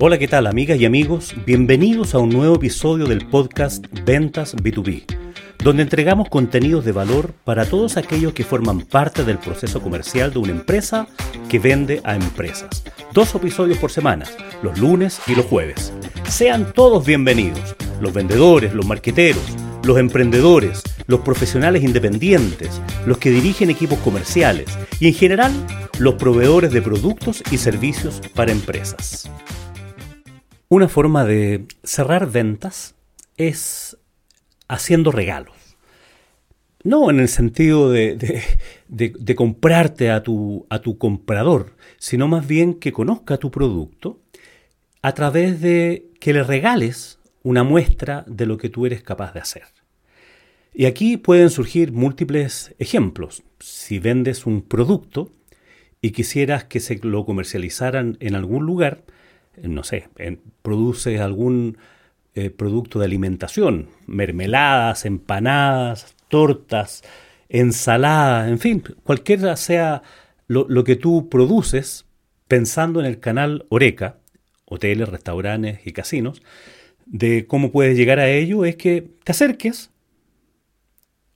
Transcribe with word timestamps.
Hola, 0.00 0.18
¿qué 0.18 0.26
tal 0.26 0.48
amigas 0.48 0.80
y 0.80 0.86
amigos? 0.86 1.36
Bienvenidos 1.46 2.16
a 2.16 2.18
un 2.18 2.30
nuevo 2.30 2.56
episodio 2.56 3.06
del 3.06 3.28
podcast 3.28 3.86
Ventas 4.04 4.56
B2B, 4.56 5.04
donde 5.62 5.84
entregamos 5.84 6.28
contenidos 6.28 6.84
de 6.84 6.90
valor 6.90 7.32
para 7.44 7.64
todos 7.64 7.96
aquellos 7.96 8.32
que 8.32 8.42
forman 8.42 8.80
parte 8.80 9.22
del 9.22 9.38
proceso 9.38 9.80
comercial 9.80 10.32
de 10.32 10.40
una 10.40 10.50
empresa 10.50 11.06
que 11.48 11.60
vende 11.60 12.00
a 12.02 12.16
empresas. 12.16 12.82
Dos 13.12 13.36
episodios 13.36 13.78
por 13.78 13.92
semana, 13.92 14.26
los 14.64 14.76
lunes 14.80 15.20
y 15.28 15.36
los 15.36 15.46
jueves. 15.46 15.92
Sean 16.28 16.72
todos 16.72 17.06
bienvenidos, 17.06 17.76
los 18.00 18.12
vendedores, 18.12 18.74
los 18.74 18.86
marqueteros, 18.86 19.44
los 19.84 19.96
emprendedores, 19.98 20.82
los 21.06 21.20
profesionales 21.20 21.84
independientes, 21.84 22.80
los 23.06 23.18
que 23.18 23.30
dirigen 23.30 23.70
equipos 23.70 24.00
comerciales 24.00 24.66
y 24.98 25.06
en 25.06 25.14
general 25.14 25.52
los 26.00 26.14
proveedores 26.14 26.72
de 26.72 26.82
productos 26.82 27.44
y 27.52 27.58
servicios 27.58 28.20
para 28.34 28.50
empresas. 28.50 29.30
Una 30.74 30.88
forma 30.88 31.24
de 31.24 31.66
cerrar 31.84 32.28
ventas 32.32 32.96
es 33.36 33.96
haciendo 34.66 35.12
regalos. 35.12 35.54
No 36.82 37.10
en 37.10 37.20
el 37.20 37.28
sentido 37.28 37.92
de, 37.92 38.42
comprarte 39.36 40.10
a 40.10 40.24
tu, 40.24 40.66
a 40.70 40.80
tu 40.80 40.98
comprador, 40.98 41.76
sino 41.98 42.26
más 42.26 42.48
bien 42.48 42.74
que 42.74 42.90
conozca 42.90 43.36
tu 43.36 43.52
producto 43.52 44.18
a 45.00 45.14
través 45.14 45.60
de 45.60 46.08
que 46.18 46.32
le 46.32 46.42
regales 46.42 47.20
una 47.44 47.62
muestra 47.62 48.24
de 48.26 48.46
lo 48.46 48.58
que 48.58 48.68
tú 48.68 48.84
eres 48.84 49.00
capaz 49.00 49.32
de 49.32 49.38
hacer. 49.38 49.62
Y 50.74 50.86
aquí 50.86 51.18
pueden 51.18 51.50
surgir 51.50 51.92
múltiples 51.92 52.74
ejemplos. 52.80 53.44
Si 53.60 54.00
vendes 54.00 54.44
un 54.44 54.60
producto 54.60 55.30
y 56.02 56.10
quisieras 56.10 56.64
que 56.64 56.80
se 56.80 56.98
lo 57.00 57.24
comercializaran 57.24 58.16
en 58.18 58.34
algún 58.34 58.66
lugar, 58.66 59.04
no 59.62 59.84
sé, 59.84 60.08
produce 60.62 61.20
algún 61.20 61.78
eh, 62.34 62.50
producto 62.50 62.98
de 62.98 63.04
alimentación, 63.04 63.88
mermeladas, 64.06 65.04
empanadas, 65.04 66.16
tortas, 66.28 67.04
ensaladas, 67.48 68.48
en 68.48 68.58
fin, 68.58 68.82
cualquiera 69.04 69.56
sea 69.56 70.02
lo, 70.48 70.66
lo, 70.68 70.82
que 70.82 70.96
tú 70.96 71.28
produces, 71.28 72.06
pensando 72.48 72.98
en 73.00 73.06
el 73.06 73.20
canal 73.20 73.66
Oreca, 73.68 74.18
hoteles, 74.64 75.08
restaurantes 75.08 75.86
y 75.86 75.92
casinos, 75.92 76.42
de 77.06 77.46
cómo 77.46 77.70
puedes 77.70 77.96
llegar 77.96 78.18
a 78.18 78.28
ello 78.28 78.64
es 78.64 78.76
que 78.76 79.06
te 79.22 79.32
acerques 79.32 79.90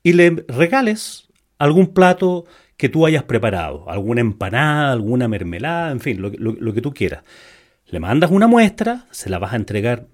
y 0.03 0.15
le 0.15 0.45
regales 0.49 1.29
algún 1.59 1.89
plato 1.89 2.47
que 2.77 2.89
tú 2.89 3.07
hayas 3.07 3.25
preparado, 3.25 3.89
alguna 3.89 4.21
empanada, 4.21 4.93
alguna 4.93 5.29
mermelada, 5.29 5.91
en 5.91 6.01
fin, 6.01 6.21
lo 6.21 6.75
que 6.75 6.83
tú 6.83 6.93
quieras. 6.93 7.25
Le 7.91 8.01
mandas 8.01 8.31
una 8.31 8.47
muestra, 8.47 9.07
se 9.11 9.31
la 9.31 9.39
vas 9.39 9.55
a 9.55 9.57
entregar 9.57 10.07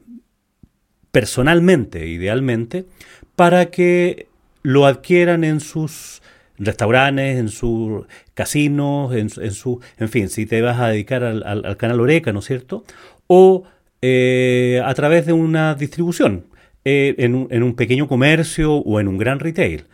personalmente, 1.10 2.06
idealmente, 2.06 2.86
para 3.34 3.70
que 3.70 4.28
lo 4.62 4.86
adquieran 4.86 5.42
en 5.42 5.58
sus 5.58 6.22
restaurantes, 6.56 7.36
en 7.36 7.48
sus 7.48 8.06
casinos, 8.34 9.12
en, 9.14 9.28
su, 9.28 9.80
en 9.98 10.08
fin, 10.08 10.28
si 10.28 10.46
te 10.46 10.62
vas 10.62 10.78
a 10.78 10.88
dedicar 10.88 11.24
al, 11.24 11.76
canal 11.76 12.00
Oreca, 12.00 12.32
¿no 12.32 12.38
es 12.38 12.44
cierto? 12.44 12.84
O 13.26 13.64
eh, 14.02 14.80
a 14.84 14.94
través 14.94 15.26
de 15.26 15.32
una 15.32 15.74
distribución, 15.74 16.46
eh, 16.84 17.16
en, 17.18 17.48
en 17.50 17.62
un 17.64 17.74
pequeño 17.74 18.06
comercio 18.06 18.74
o 18.74 19.00
en 19.00 19.08
un 19.08 19.18
gran 19.18 19.40
retail. 19.40 19.86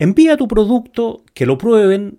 Envía 0.00 0.36
tu 0.36 0.48
producto, 0.48 1.22
que 1.34 1.46
lo 1.46 1.56
prueben, 1.56 2.18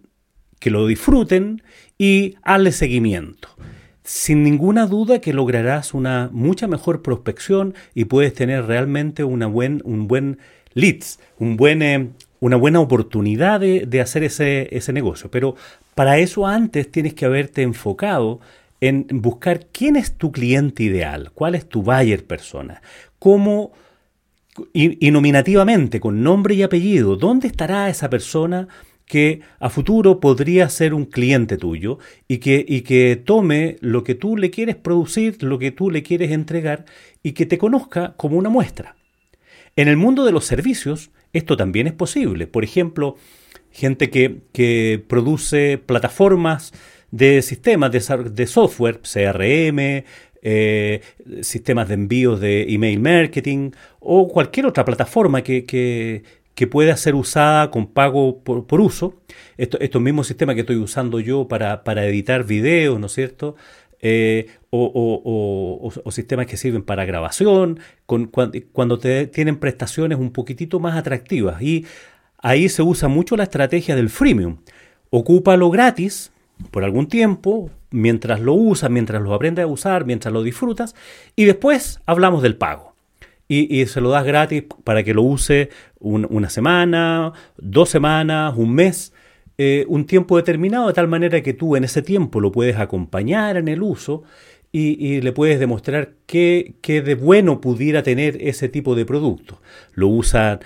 que 0.59 0.69
lo 0.69 0.87
disfruten 0.87 1.61
y 1.97 2.35
hazle 2.43 2.71
seguimiento 2.71 3.49
sin 4.09 4.41
ninguna 4.41 4.87
duda 4.87 5.21
que 5.21 5.33
lograrás 5.33 5.93
una 5.93 6.31
mucha 6.33 6.67
mejor 6.67 7.03
prospección 7.03 7.75
y 7.93 8.05
puedes 8.05 8.33
tener 8.33 8.65
realmente 8.65 9.23
una 9.23 9.45
buen, 9.45 9.83
un 9.85 10.07
buen 10.07 10.39
leads, 10.73 11.19
un 11.37 11.57
buen, 11.57 11.83
eh, 11.83 12.09
una 12.39 12.55
buena 12.55 12.79
oportunidad 12.79 13.59
de, 13.59 14.01
hacer 14.01 14.23
ese, 14.23 14.75
ese, 14.75 14.93
negocio. 14.93 15.29
Pero 15.29 15.55
para 15.93 16.17
eso 16.17 16.47
antes 16.47 16.89
tienes 16.89 17.13
que 17.13 17.25
haberte 17.25 17.61
enfocado 17.61 18.39
en 18.81 19.05
buscar 19.11 19.67
quién 19.71 19.95
es 19.95 20.15
tu 20.15 20.31
cliente 20.31 20.81
ideal, 20.81 21.29
cuál 21.35 21.53
es 21.53 21.69
tu 21.69 21.83
buyer 21.83 22.25
persona, 22.25 22.81
cómo 23.19 23.73
y 24.73 25.11
nominativamente, 25.11 25.99
con 25.99 26.23
nombre 26.23 26.55
y 26.55 26.63
apellido, 26.63 27.15
dónde 27.15 27.47
estará 27.47 27.89
esa 27.89 28.09
persona 28.09 28.67
que 29.09 29.41
a 29.59 29.71
futuro 29.71 30.19
podría 30.19 30.69
ser 30.69 30.93
un 30.93 31.05
cliente 31.05 31.57
tuyo 31.57 31.97
y 32.27 32.37
que, 32.37 32.63
y 32.65 32.81
que 32.81 33.15
tome 33.15 33.77
lo 33.81 34.03
que 34.03 34.13
tú 34.13 34.37
le 34.37 34.51
quieres 34.51 34.75
producir, 34.75 35.41
lo 35.41 35.57
que 35.57 35.71
tú 35.71 35.89
le 35.89 36.03
quieres 36.03 36.29
entregar 36.29 36.85
y 37.23 37.31
que 37.31 37.47
te 37.47 37.57
conozca 37.57 38.13
como 38.17 38.37
una 38.37 38.49
muestra. 38.49 38.95
En 39.75 39.87
el 39.87 39.97
mundo 39.97 40.25
de 40.25 40.31
los 40.31 40.45
servicios, 40.45 41.09
esto 41.33 41.57
también 41.57 41.87
es 41.87 41.93
posible. 41.93 42.45
Por 42.45 42.63
ejemplo, 42.63 43.15
gente 43.71 44.11
que, 44.11 45.03
produce 45.07 45.79
plataformas 45.79 46.71
de 47.09 47.41
sistemas 47.41 47.91
de, 47.91 48.45
software, 48.45 49.01
CRM, 49.01 50.05
eh, 50.43 51.01
sistemas 51.41 51.87
de 51.87 51.95
envíos 51.95 52.39
de 52.39 52.71
email 52.71 52.99
marketing 52.99 53.71
o 53.99 54.27
cualquier 54.27 54.67
otra 54.67 54.85
plataforma 54.85 55.41
que, 55.41 55.65
que 55.65 56.21
pueda 56.67 56.95
ser 56.97 57.15
usada 57.15 57.71
con 57.71 57.87
pago 57.87 58.43
por, 58.43 58.81
uso. 58.81 59.21
Esto, 59.57 59.79
estos 59.79 60.01
mismos 60.01 60.27
sistemas 60.27 60.55
que 60.55 60.61
estoy 60.61 60.77
usando 60.77 61.19
yo 61.19 61.47
para, 61.47 61.81
editar 62.05 62.43
videos, 62.43 62.99
¿no 62.99 63.07
es 63.07 63.13
cierto? 63.13 63.55
Eh, 64.01 64.47
o, 64.69 65.91
sistemas 66.11 66.47
que 66.47 66.57
sirven 66.57 66.83
para 66.83 67.05
grabación, 67.05 67.79
con, 68.05 68.25
cuando, 68.27 68.97
te, 68.97 69.27
tienen 69.27 69.57
prestaciones 69.57 70.17
un 70.17 70.31
poquitito 70.31 70.79
más 70.79 70.97
atractivas. 70.97 71.61
Y 71.61 71.85
ahí 72.37 72.69
se 72.69 72.81
usa 72.81 73.07
mucho 73.07 73.35
la 73.37 73.43
estrategia 73.43 73.95
del 73.95 74.09
freemium. 74.09 74.57
Ocúpalo 75.09 75.69
gratis 75.69 76.31
por 76.71 76.83
algún 76.83 77.07
tiempo, 77.07 77.69
mientras 77.91 78.39
lo 78.39 78.53
usas, 78.53 78.89
mientras 78.89 79.21
lo 79.21 79.33
aprendes 79.33 79.63
a 79.63 79.67
usar, 79.67 80.05
mientras 80.05 80.33
lo 80.33 80.43
disfrutas, 80.43 80.95
y 81.35 81.45
después 81.45 81.99
hablamos 82.05 82.43
del 82.43 82.57
pago 82.57 82.88
y, 83.51 83.85
se 83.87 83.99
lo 83.99 84.11
das 84.11 84.25
gratis 84.25 84.63
para 84.83 85.03
que 85.03 85.15
lo 85.15 85.23
use 85.23 85.69
una 85.99 86.49
semana, 86.51 87.33
dos 87.57 87.89
semanas, 87.89 88.53
un 88.55 88.75
mes, 88.75 89.11
eh, 89.57 89.85
un 89.89 90.05
tiempo 90.05 90.37
determinado, 90.37 90.87
de 90.87 90.93
tal 90.93 91.07
manera 91.07 91.41
que 91.41 91.53
tú 91.53 91.75
en 91.75 91.83
ese 91.83 92.03
tiempo 92.03 92.39
lo 92.39 92.51
puedes 92.51 92.77
acompañar 92.77 93.57
en 93.57 93.67
el 93.67 93.81
uso 93.81 94.21
y, 94.71 95.21
le 95.21 95.31
puedes 95.31 95.59
demostrar 95.59 96.13
qué, 96.27 96.75
de 96.85 97.15
bueno 97.15 97.59
pudiera 97.59 98.03
tener 98.03 98.37
ese 98.39 98.69
tipo 98.69 98.93
de 98.93 99.05
producto. 99.05 99.61
Lo 99.93 100.09
usan, 100.09 100.59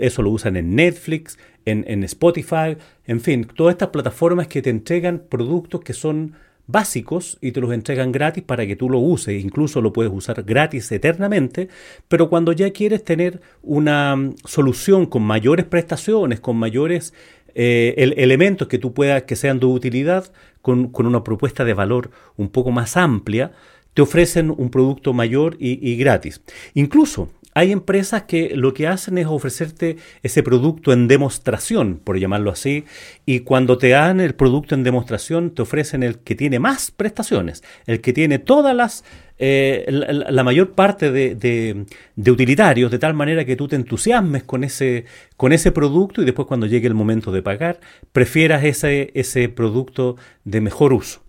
eso 0.00 0.22
lo 0.22 0.30
usan 0.30 0.56
en 0.56 0.74
Netflix, 0.74 1.38
en, 1.64 1.84
en 1.86 2.02
Spotify, 2.02 2.76
en 3.06 3.20
fin, 3.20 3.44
todas 3.44 3.74
estas 3.74 3.90
plataformas 3.90 4.48
que 4.48 4.60
te 4.60 4.70
entregan 4.70 5.22
productos 5.28 5.82
que 5.82 5.92
son 5.92 6.34
básicos 6.66 7.38
y 7.40 7.52
te 7.52 7.60
los 7.60 7.72
entregan 7.72 8.12
gratis 8.12 8.42
para 8.44 8.66
que 8.66 8.76
tú 8.76 8.88
lo 8.88 8.98
uses. 8.98 9.42
Incluso 9.42 9.80
lo 9.80 9.92
puedes 9.92 10.12
usar 10.12 10.42
gratis 10.42 10.90
eternamente, 10.92 11.68
pero 12.08 12.28
cuando 12.28 12.52
ya 12.52 12.70
quieres 12.70 13.04
tener 13.04 13.40
una 13.62 14.16
mm, 14.16 14.36
solución 14.44 15.06
con 15.06 15.22
mayores 15.22 15.66
prestaciones, 15.66 16.40
con 16.40 16.56
mayores 16.56 17.14
eh, 17.54 17.94
elementos 18.16 18.68
que 18.68 18.78
tú 18.78 18.94
puedas 18.94 19.24
que 19.24 19.36
sean 19.36 19.60
de 19.60 19.66
utilidad, 19.66 20.32
con, 20.62 20.90
una 20.94 21.24
propuesta 21.24 21.64
de 21.64 21.74
valor 21.74 22.10
un 22.36 22.48
poco 22.48 22.70
más 22.70 22.96
amplia, 22.96 23.52
te 23.94 24.02
ofrecen 24.02 24.54
un 24.56 24.70
producto 24.70 25.12
mayor 25.12 25.56
y 25.58 25.96
gratis. 25.96 26.40
Incluso 26.74 27.28
hay 27.54 27.70
empresas 27.70 28.22
que 28.22 28.56
lo 28.56 28.72
que 28.72 28.86
hacen 28.86 29.18
es 29.18 29.26
ofrecerte 29.26 29.96
ese 30.22 30.42
producto 30.42 30.92
en 30.92 31.06
demostración, 31.06 32.00
por 32.02 32.18
llamarlo 32.18 32.50
así, 32.50 32.84
y 33.26 33.40
cuando 33.40 33.76
te 33.76 33.90
dan 33.90 34.20
el 34.20 34.34
producto 34.34 34.74
en 34.74 34.84
demostración 34.84 35.50
te 35.50 35.62
ofrecen 35.62 36.02
el 36.02 36.18
que 36.18 36.34
tiene 36.34 36.58
más 36.58 36.90
prestaciones, 36.90 37.62
el 37.86 38.00
que 38.00 38.14
tiene 38.14 38.38
todas 38.38 38.74
las, 38.74 39.04
eh, 39.38 39.84
la, 39.88 40.42
mayor 40.44 40.72
parte 40.72 41.10
de, 41.12 41.84
utilitarios, 42.16 42.90
de 42.90 42.98
tal 42.98 43.12
manera 43.12 43.44
que 43.44 43.56
tú 43.56 43.68
te 43.68 43.76
entusiasmes 43.76 44.44
con 44.44 44.64
ese, 44.64 45.04
con 45.36 45.52
ese 45.52 45.72
producto 45.72 46.22
y 46.22 46.24
después 46.24 46.48
cuando 46.48 46.66
llegue 46.66 46.88
el 46.88 46.94
momento 46.94 47.32
de 47.32 47.42
pagar, 47.42 47.80
prefieras 48.12 48.64
ese, 48.64 49.10
ese 49.14 49.50
producto 49.50 50.16
de 50.44 50.62
mejor 50.62 50.94
uso. 50.94 51.20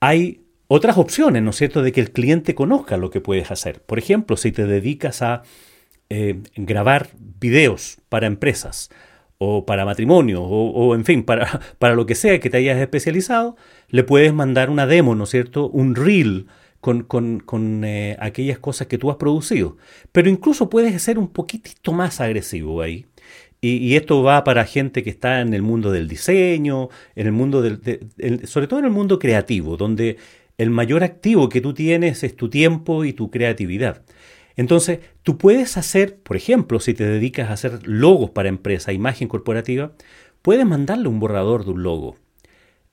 Hay 0.00 0.41
otras 0.74 0.96
opciones, 0.96 1.42
¿no 1.42 1.50
es 1.50 1.56
cierto?, 1.56 1.82
de 1.82 1.92
que 1.92 2.00
el 2.00 2.12
cliente 2.12 2.54
conozca 2.54 2.96
lo 2.96 3.10
que 3.10 3.20
puedes 3.20 3.50
hacer. 3.50 3.82
Por 3.82 3.98
ejemplo, 3.98 4.38
si 4.38 4.52
te 4.52 4.66
dedicas 4.66 5.20
a 5.20 5.42
eh, 6.08 6.40
grabar 6.56 7.10
videos 7.40 7.98
para 8.08 8.26
empresas 8.26 8.88
o 9.36 9.66
para 9.66 9.84
matrimonio 9.84 10.42
o, 10.42 10.94
en 10.94 11.04
fin, 11.04 11.24
para, 11.24 11.60
para, 11.78 11.94
lo 11.94 12.06
que 12.06 12.14
sea 12.14 12.40
que 12.40 12.48
te 12.48 12.56
hayas 12.56 12.78
especializado, 12.78 13.56
le 13.88 14.02
puedes 14.02 14.32
mandar 14.32 14.70
una 14.70 14.86
demo, 14.86 15.14
¿no 15.14 15.24
es 15.24 15.30
cierto?, 15.30 15.68
un 15.68 15.94
reel 15.94 16.46
con, 16.80 17.02
con, 17.02 17.84
eh, 17.84 18.16
aquellas 18.18 18.58
cosas 18.58 18.86
que 18.86 18.96
tú 18.96 19.10
has 19.10 19.16
producido. 19.16 19.76
Pero 20.10 20.30
incluso 20.30 20.70
puedes 20.70 21.00
ser 21.02 21.18
un 21.18 21.28
poquitito 21.28 21.92
más 21.92 22.20
agresivo 22.20 22.80
ahí. 22.80 23.06
Y, 23.64 23.94
esto 23.94 24.24
va 24.24 24.42
para 24.42 24.64
gente 24.64 25.04
que 25.04 25.10
está 25.10 25.40
en 25.40 25.54
el 25.54 25.62
mundo 25.62 25.92
del 25.92 26.08
diseño, 26.08 26.88
en 27.14 27.26
el 27.28 27.32
mundo 27.32 27.62
del, 27.62 27.78
sobre 28.48 28.66
todo 28.66 28.80
en 28.80 28.86
el 28.86 28.90
mundo 28.90 29.20
creativo, 29.20 29.76
donde 29.76 30.16
el 30.58 30.70
mayor 30.70 31.04
activo 31.04 31.48
que 31.48 31.60
tú 31.60 31.74
tienes 31.74 32.22
es 32.22 32.36
tu 32.36 32.48
tiempo 32.48 33.04
y 33.04 33.12
tu 33.12 33.30
creatividad. 33.30 34.02
Entonces, 34.56 35.00
tú 35.22 35.38
puedes 35.38 35.76
hacer, 35.76 36.18
por 36.18 36.36
ejemplo, 36.36 36.80
si 36.80 36.94
te 36.94 37.04
dedicas 37.04 37.50
a 37.50 37.54
hacer 37.54 37.86
logos 37.86 38.30
para 38.30 38.48
empresa, 38.48 38.92
imagen 38.92 39.28
corporativa, 39.28 39.92
puedes 40.42 40.66
mandarle 40.66 41.08
un 41.08 41.20
borrador 41.20 41.64
de 41.64 41.70
un 41.70 41.82
logo. 41.82 42.16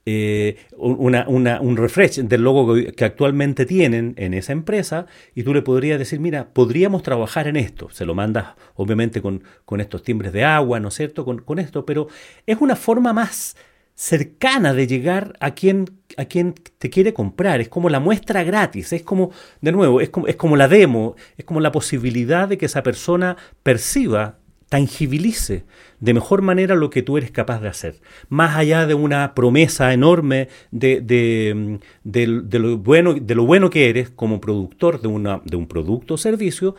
Eh, 0.05 0.57
un 0.77 1.77
refresh 1.77 2.21
del 2.21 2.41
logo 2.41 2.73
que 2.73 3.05
actualmente 3.05 3.67
tienen 3.67 4.15
en 4.17 4.33
esa 4.33 4.53
empresa 4.53 5.05
y 5.35 5.43
tú 5.43 5.53
le 5.53 5.61
podrías 5.61 5.99
decir, 5.99 6.19
mira, 6.19 6.49
podríamos 6.51 7.03
trabajar 7.03 7.47
en 7.47 7.57
esto. 7.57 7.89
Se 7.91 8.05
lo 8.05 8.15
mandas 8.15 8.55
obviamente 8.75 9.21
con, 9.21 9.43
estos 9.77 10.01
timbres 10.01 10.33
de 10.33 10.43
agua, 10.45 10.79
¿no 10.79 10.87
es 10.87 10.95
cierto? 10.95 11.25
Con, 11.25 11.39
con, 11.39 11.59
esto, 11.59 11.85
pero 11.85 12.07
es 12.47 12.57
una 12.59 12.75
forma 12.75 13.13
más 13.13 13.55
cercana 13.99 14.73
de 14.73 14.87
llegar 14.87 15.33
a 15.41 15.51
quien, 15.51 15.99
a 16.15 16.23
quien 16.23 16.53
te 16.53 16.89
quiere 16.89 17.13
comprar. 17.13 17.59
Es 17.59 17.67
como 17.67 17.89
la 17.89 17.99
muestra 17.99 18.43
gratis, 18.43 18.93
es 18.93 19.01
como, 19.01 19.31
de 19.59 19.73
nuevo, 19.73 19.99
es 19.99 20.09
como, 20.09 20.25
es 20.27 20.37
como 20.37 20.55
la 20.55 20.69
demo, 20.69 21.17
es 21.37 21.43
como 21.43 21.59
la 21.59 21.73
posibilidad 21.73 22.47
de 22.47 22.57
que 22.57 22.67
esa 22.67 22.81
persona 22.81 23.35
perciba, 23.61 24.37
tangibilice 24.69 25.65
de 25.99 26.13
mejor 26.13 26.43
manera 26.43 26.75
lo 26.75 26.89
que 26.89 27.01
tú 27.01 27.17
eres 27.17 27.29
capaz 27.31 27.59
de 27.59 27.67
hacer. 27.67 27.99
Más 28.29 28.55
allá 28.55 28.85
de 28.85 28.93
una 28.93 29.35
promesa 29.35 29.91
enorme 29.91 30.47
de, 30.71 31.01
de, 31.01 31.79
de, 32.05 32.59
lo, 32.59 32.77
bueno, 32.77 33.15
de 33.15 33.35
lo 33.35 33.45
bueno 33.45 33.69
que 33.69 33.89
eres 33.89 34.09
como 34.09 34.39
productor 34.39 35.01
de, 35.01 35.09
una, 35.09 35.41
de 35.43 35.57
un 35.57 35.67
producto 35.67 36.13
o 36.13 36.17
servicio 36.17 36.73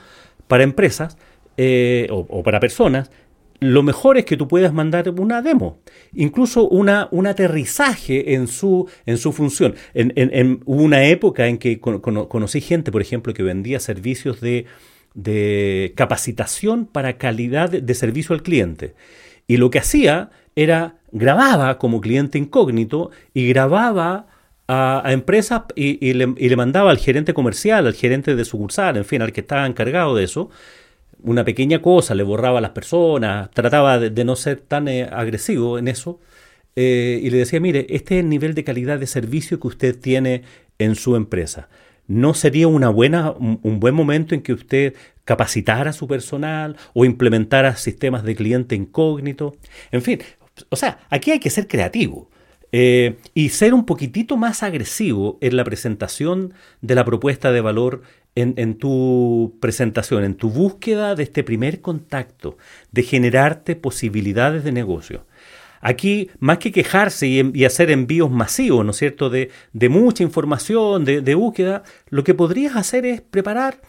para 0.49 0.65
empresas 0.65 1.19
eh, 1.59 2.09
o 2.11 2.43
para 2.43 2.61
personas, 2.61 3.11
lo 3.61 3.83
mejor 3.83 4.17
es 4.17 4.25
que 4.25 4.37
tú 4.37 4.49
puedas 4.49 4.73
mandar 4.73 5.11
una 5.11 5.43
demo, 5.43 5.81
incluso 6.15 6.67
una, 6.67 7.09
un 7.11 7.27
aterrizaje 7.27 8.35
en 8.35 8.49
su, 8.49 8.89
en 9.05 9.19
su 9.19 9.33
función. 9.33 9.75
En, 9.93 10.61
hubo 10.65 10.83
una 10.83 11.05
época 11.05 11.47
en 11.47 11.59
que 11.59 11.79
conocí 11.79 12.61
gente, 12.63 12.91
por 12.91 13.03
ejemplo, 13.03 13.35
que 13.35 13.43
vendía 13.43 13.79
servicios 13.79 14.41
de, 14.41 14.65
de 15.15 15.93
capacitación 15.95 16.87
para 16.87 17.19
calidad 17.19 17.71
de, 17.71 17.95
servicio 17.95 18.35
al 18.35 18.43
cliente. 18.43 18.95
Y 19.47 19.59
lo 19.59 19.71
que 19.71 19.79
hacía 19.79 20.31
era 20.57 20.97
grababa 21.13 21.77
como 21.79 22.01
cliente 22.01 22.39
incógnito 22.39 23.11
y 23.35 23.49
grababa 23.49 24.27
a, 24.69 25.03
empresas 25.07 25.63
y, 25.75 26.15
le, 26.15 26.35
y, 26.37 26.49
le, 26.49 26.57
mandaba 26.57 26.93
al 26.93 26.99
gerente 26.99 27.35
comercial, 27.35 27.87
al 27.87 27.95
gerente 27.95 28.37
de 28.37 28.45
sucursal, 28.45 28.97
en 28.97 29.05
fin, 29.05 29.21
al 29.21 29.33
que 29.33 29.41
estaba 29.41 29.67
encargado 29.67 30.15
de 30.15 30.25
eso, 30.25 30.51
una 31.23 31.45
pequeña 31.45 31.83
cosa, 31.83 32.15
le 32.15 32.23
borraba 32.23 32.59
a 32.59 32.61
las 32.61 32.71
personas, 32.71 33.51
trataba 33.51 33.99
de, 33.99 34.25
no 34.25 34.37
ser 34.37 34.61
tan 34.61 34.89
eh, 34.89 35.09
agresivo 35.11 35.79
en 35.79 35.89
eso, 35.89 36.21
eh, 36.77 37.21
y 37.23 37.31
le 37.31 37.39
decía, 37.39 37.61
mire, 37.61 37.87
este 37.91 38.17
es 38.17 38.25
el 38.25 38.29
nivel 38.29 38.55
de 38.55 38.65
calidad 38.65 38.99
de 38.99 39.07
servicio 39.07 39.61
que 39.61 39.69
usted 39.69 39.99
tiene 39.99 40.43
en 40.79 40.95
su 40.95 41.17
empresa. 41.17 41.69
¿No 42.07 42.35
sería 42.35 42.67
una 42.67 42.89
buena, 42.89 43.33
un 43.33 43.79
buen 43.79 43.95
momento 43.95 44.35
en 44.35 44.43
que 44.43 44.53
usted 44.53 44.95
capacitara 45.25 45.91
a 45.91 45.93
su 45.93 46.09
personal 46.09 46.77
o 46.93 47.05
implementara 47.05 47.77
sistemas 47.77 48.25
de 48.25 48.35
cliente 48.35 48.75
incógnito? 48.75 49.55
En 49.93 50.03
fin, 50.03 50.21
o 50.69 50.77
sea, 50.77 50.99
aquí 51.09 51.31
hay 51.31 51.39
que 51.39 51.51
ser 51.51 51.69
creativo. 51.69 52.29
Eh, 52.73 53.17
y 53.35 53.49
ser 53.49 53.75
un 53.75 53.85
poquitito 53.85 54.37
más 54.37 54.63
agresivo 54.63 55.39
en 55.41 55.57
la 55.57 55.65
presentación 55.65 56.55
de 56.81 56.95
la 56.95 57.05
propuesta 57.05 57.51
de 57.51 57.61
valor 57.61 58.03
en, 58.35 58.75
tu 58.75 59.59
presentación, 59.61 60.25
en 60.25 60.35
tu 60.35 60.51
búsqueda 60.51 61.15
de 61.15 61.25
este 61.25 61.45
primer 61.45 61.81
contacto, 61.81 62.57
de 62.93 63.03
generarte 63.03 63.77
posibilidades 63.77 64.65
de 64.65 64.73
negocio. 64.73 65.27
Aquí, 65.81 66.31
más 66.39 66.59
que 66.59 66.73
quejarse 66.73 67.27
y, 67.27 67.65
hacer 67.65 67.91
envíos 67.91 68.31
masivos, 68.31 68.85
¿no 68.85 68.91
es 68.91 68.99
cierto?, 68.99 69.31
de, 69.31 69.51
mucha 69.89 70.23
información, 70.23 71.05
de, 71.05 71.23
de, 71.23 71.35
búsqueda, 71.35 71.83
lo 72.09 72.23
que 72.23 72.35
podrías 72.35 72.77
hacer 72.77 73.07
es 73.07 73.21
preparar 73.21 73.81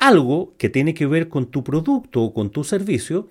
algo 0.00 0.54
que 0.58 0.68
tiene 0.68 0.94
que 0.94 1.06
ver 1.06 1.28
con 1.28 1.46
tu 1.46 1.64
producto 1.64 2.22
o 2.22 2.34
con 2.34 2.50
tu 2.50 2.64
servicio 2.64 3.28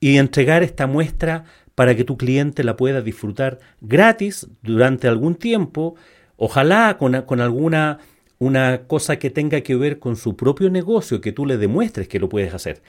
y 0.00 0.16
entregar 0.16 0.62
esta 0.62 0.86
muestra 0.86 1.44
para 1.74 1.94
que 1.94 2.04
tu 2.04 2.16
cliente 2.16 2.64
la 2.64 2.76
pueda 2.76 3.00
disfrutar 3.00 3.58
gratis 3.80 4.48
durante 4.62 5.08
algún 5.08 5.34
tiempo, 5.34 5.94
ojalá 6.36 6.96
con 6.98 7.40
alguna 7.40 7.98
una 8.40 8.86
cosa 8.86 9.18
que 9.18 9.30
tenga 9.30 9.60
que 9.60 9.76
ver 9.76 9.98
con 9.98 10.16
su 10.16 10.34
propio 10.34 10.70
negocio, 10.70 11.20
que 11.20 11.30
tú 11.30 11.46
le 11.46 11.58
demuestres 11.58 12.08
que 12.08 12.18
lo 12.18 12.28
puedes 12.28 12.54
hacer. 12.54 12.82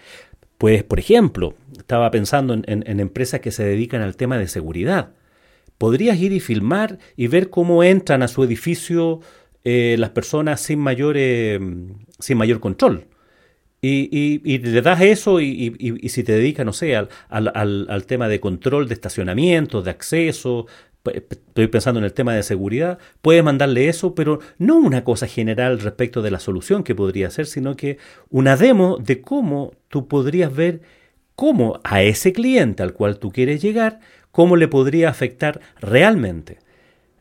Pues, 0.57 0.83
por 0.83 0.98
ejemplo, 0.98 1.56
estaba 1.77 2.09
pensando 2.09 2.53
en, 2.53 3.00
empresas 3.00 3.42
que 3.42 3.51
se 3.51 3.63
dedican 3.65 4.01
al 4.01 4.15
tema 4.15 4.38
de 4.38 4.48
seguridad. 4.48 5.12
Podrías 5.77 6.18
ir 6.18 6.31
y 6.31 6.39
filmar 6.39 7.00
y 7.18 7.27
ver 7.27 7.50
cómo 7.50 7.83
entran 7.83 8.24
a 8.24 8.30
su 8.30 8.44
edificio 8.44 9.19
eh, 9.63 9.95
las 10.00 10.12
personas 10.12 10.62
sin 10.62 10.80
mayor, 10.80 11.15
eh, 11.18 11.59
sin 12.19 12.38
mayor 12.38 12.59
control. 12.62 13.07
Y, 13.83 14.59
le 14.59 14.81
das 14.83 15.01
eso 15.01 15.42
y, 15.42 16.07
si 16.07 16.24
te 16.24 16.33
dedicas, 16.33 16.65
no 16.65 16.71
sé, 16.71 16.95
al, 16.95 17.09
al, 17.30 17.88
al, 17.89 18.06
tema 18.06 18.27
de 18.27 18.39
control 18.39 18.88
de 18.88 18.94
estacionamiento, 18.94 19.81
de 19.81 19.89
acceso, 19.89 20.68
estoy 21.06 21.68
pensando 21.68 22.00
en 22.00 22.06
el 22.06 22.13
tema 22.13 22.33
de 22.33 22.44
seguridad, 22.44 23.00
puedes 23.21 23.44
mandarle 23.44 23.89
eso, 23.89 24.13
pero 24.15 24.39
no 24.57 24.77
una 24.77 25.03
cosa 25.03 25.27
general 25.27 25.80
respecto 25.80 26.21
de 26.21 26.31
la 26.31 26.39
solución 26.39 26.83
que 26.83 26.95
podría 26.95 27.30
ser, 27.30 27.48
sino 27.48 27.75
que 27.75 27.98
una 28.30 28.56
demo 28.56 28.98
de 28.98 29.21
cómo 29.21 29.74
tú 29.88 30.07
podrías 30.07 30.53
ver 30.53 30.81
cómo 31.36 31.80
a 31.83 32.03
ese 32.03 32.33
cliente 32.33 32.83
al 32.83 32.94
cual 32.94 33.18
tú 33.18 33.31
quieres 33.31 33.62
llegar, 33.62 34.00
cómo 34.31 34.56
le 34.56 34.68
podría 34.68 35.09
afectar 35.09 35.59
realmente. 35.80 36.59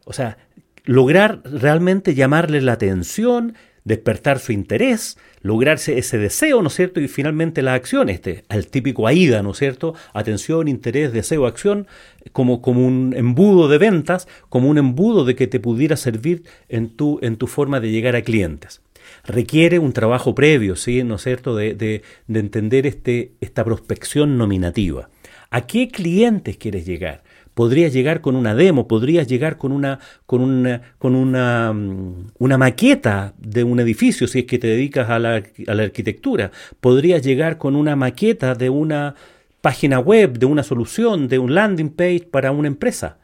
O 0.05 0.13
sea, 0.13 0.39
lograr 0.85 1.41
realmente 1.45 2.15
llamarle 2.15 2.61
la 2.61 2.73
atención, 2.73 3.55
despertar 3.85 4.39
su 4.39 4.53
interés, 4.53 5.19
lograrse 5.43 5.99
ese 5.99 6.19
deseo, 6.19 6.63
¿no 6.63 6.69
es 6.69 6.75
cierto? 6.75 7.01
Y 7.01 7.09
finalmente 7.09 7.63
la 7.63 7.75
acción, 7.75 8.09
este, 8.09 8.45
al 8.49 8.67
típico 8.67 9.07
AIDA, 9.07 9.43
¿no 9.43 9.53
es 9.53 9.59
cierto? 9.59 9.95
Atención, 10.13 10.69
interés, 10.69 11.13
deseo, 11.13 11.47
acción, 11.47 11.87
como, 12.33 12.61
como 12.61 12.87
un 12.87 13.15
embudo 13.17 13.69
de 13.69 13.79
ventas, 13.79 14.29
como 14.49 14.69
un 14.69 14.79
embudo 14.79 15.25
de 15.25 15.35
que 15.35 15.47
te 15.47 15.61
pudiera 15.61 15.97
servir 15.97 16.45
en 16.69 16.91
tu, 16.91 17.19
en 17.23 17.37
tu 17.37 17.47
forma 17.47 17.81
de 17.81 17.91
llegar 17.91 18.17
a 18.17 18.23
clientes. 18.23 18.83
Requiere 19.25 19.79
un 19.79 19.93
trabajo 19.93 20.35
previo, 20.35 20.77
¿sí? 20.77 21.03
¿No 21.03 21.17
es 21.17 21.23
cierto? 21.23 21.57
De, 21.57 21.75
de, 21.75 22.03
de 22.29 22.41
entender 22.41 22.87
este, 22.87 23.33
esta 23.41 23.65
prospección 23.65 24.39
nominativa. 24.39 25.09
¿A 25.51 25.67
qué 25.67 25.89
clientes 25.89 26.57
quieres 26.57 26.87
llegar? 26.87 27.23
Podrías 27.61 27.93
llegar 27.93 28.23
con 28.23 28.37
una 28.37 28.55
demo, 28.55 28.89
podrías 28.89 29.27
llegar 29.27 29.59
con 29.59 29.73
una, 29.73 29.99
con 30.25 30.41
una, 30.41 30.81
con 30.97 31.15
una, 31.15 31.75
mm, 31.75 32.29
una 32.39 32.57
maqueta 32.57 33.35
de 33.37 33.65
un 33.65 33.79
edificio, 33.81 34.27
si 34.27 34.39
es 34.39 34.45
que 34.47 34.59
te 34.59 34.67
dedicas 34.67 35.11
a 35.11 35.19
la, 35.19 35.43
a 35.67 35.75
la 35.75 35.83
arquitectura, 35.83 36.53
podrías 36.81 37.21
llegar 37.21 37.59
con 37.59 37.77
una 37.77 37.97
maqueta 37.97 38.55
de 38.55 38.71
una 38.71 39.15
página 39.61 39.99
web, 39.99 40.39
de 40.39 40.47
una 40.47 40.63
solución, 40.63 41.29
de 41.29 41.39
un 41.39 41.55
landing 41.55 41.91
page 41.91 42.29
para 42.31 42.51
una 42.51 42.67
empresa. 42.67 43.19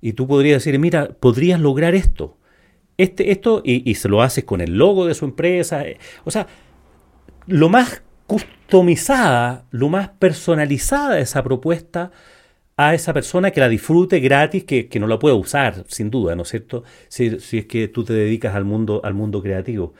Y 0.00 0.14
tú 0.14 0.26
podrías 0.26 0.64
decir, 0.64 0.76
mira, 0.80 1.10
podrías 1.20 1.60
lograr 1.60 1.94
esto. 1.94 2.38
Este, 2.98 3.30
esto, 3.30 3.62
y, 3.64 3.88
y 3.88 3.94
se 3.94 4.08
lo 4.08 4.20
haces 4.20 4.42
con 4.42 4.60
el 4.60 4.76
logo 4.76 5.06
de 5.06 5.14
su 5.14 5.26
empresa. 5.26 5.84
O 6.24 6.32
sea, 6.32 6.48
lo 7.46 7.68
más 7.68 8.02
customizada, 8.26 9.64
lo 9.70 9.88
más 9.90 10.08
personalizada 10.08 11.20
esa 11.20 11.44
propuesta 11.44 12.10
a 12.76 12.94
esa 12.94 13.14
persona 13.14 13.50
que 13.50 13.60
la 13.60 13.68
disfrute 13.68 14.20
gratis, 14.20 14.64
que, 14.64 14.88
no 15.00 15.06
la 15.06 15.18
pueda 15.18 15.34
usar, 15.34 15.84
sin 15.88 16.10
duda, 16.10 16.36
¿no 16.36 16.42
es 16.42 16.50
cierto? 16.50 16.84
Si, 17.08 17.26
es 17.26 17.66
que 17.66 17.88
tú 17.88 18.04
te 18.04 18.12
dedicas 18.12 18.54
al 18.54 18.64
mundo, 18.64 19.00
al 19.02 19.14
mundo 19.14 19.42
creativo. 19.42 19.94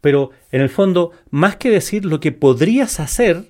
Pero 0.00 0.30
en 0.50 0.62
el 0.62 0.70
fondo, 0.70 1.12
más 1.30 1.56
que 1.56 1.70
decir 1.70 2.04
lo 2.04 2.20
que 2.20 2.32
podrías 2.32 2.98
hacer, 2.98 3.44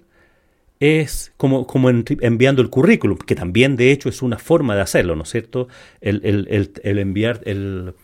es 0.80 1.32
como, 1.36 1.66
como 1.66 1.88
enviando 1.88 2.62
el 2.62 2.68
currículum, 2.68 3.16
que 3.18 3.36
también 3.36 3.76
de 3.76 3.92
hecho 3.92 4.08
es 4.08 4.22
una 4.22 4.38
forma 4.38 4.74
de 4.74 4.82
hacerlo, 4.82 5.14
¿no 5.14 5.22
es 5.22 5.30
cierto? 5.30 5.68
El, 6.00 6.48
el 6.82 6.98
enviar, 6.98 7.40
el, 7.44 7.94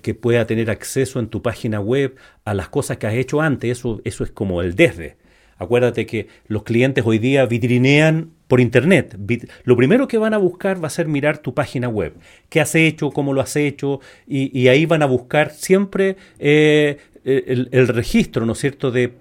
que 0.00 0.14
pueda 0.14 0.46
tener 0.46 0.70
acceso 0.70 1.20
en 1.20 1.28
tu 1.28 1.42
página 1.42 1.80
web 1.80 2.16
a 2.46 2.54
las 2.54 2.70
cosas 2.70 2.96
que 2.96 3.06
has 3.06 3.14
hecho 3.14 3.42
antes, 3.42 3.78
eso, 3.78 4.00
eso 4.04 4.24
es 4.24 4.30
como 4.30 4.62
el 4.62 4.74
desde. 4.74 5.16
Acuérdate 5.58 6.06
que 6.06 6.28
los 6.46 6.62
clientes 6.62 7.04
hoy 7.06 7.18
día 7.18 7.46
vitrinean 7.46 8.30
por 8.48 8.60
internet. 8.60 9.16
Lo 9.64 9.76
primero 9.76 10.08
que 10.08 10.18
van 10.18 10.34
a 10.34 10.38
buscar 10.38 10.82
va 10.82 10.88
a 10.88 10.90
ser 10.90 11.08
mirar 11.08 11.38
tu 11.38 11.54
página 11.54 11.88
web. 11.88 12.14
¿Qué 12.48 12.60
has 12.60 12.74
hecho? 12.74 13.10
¿Cómo 13.10 13.32
lo 13.32 13.40
has 13.40 13.56
hecho? 13.56 14.00
Y, 14.26 14.68
ahí 14.68 14.86
van 14.86 15.02
a 15.02 15.06
buscar 15.06 15.50
siempre 15.50 16.16
eh, 16.38 16.98
el, 17.24 17.88
registro, 17.88 18.46
¿no 18.46 18.52
es 18.52 18.58
cierto?, 18.58 18.90
de 18.90 19.14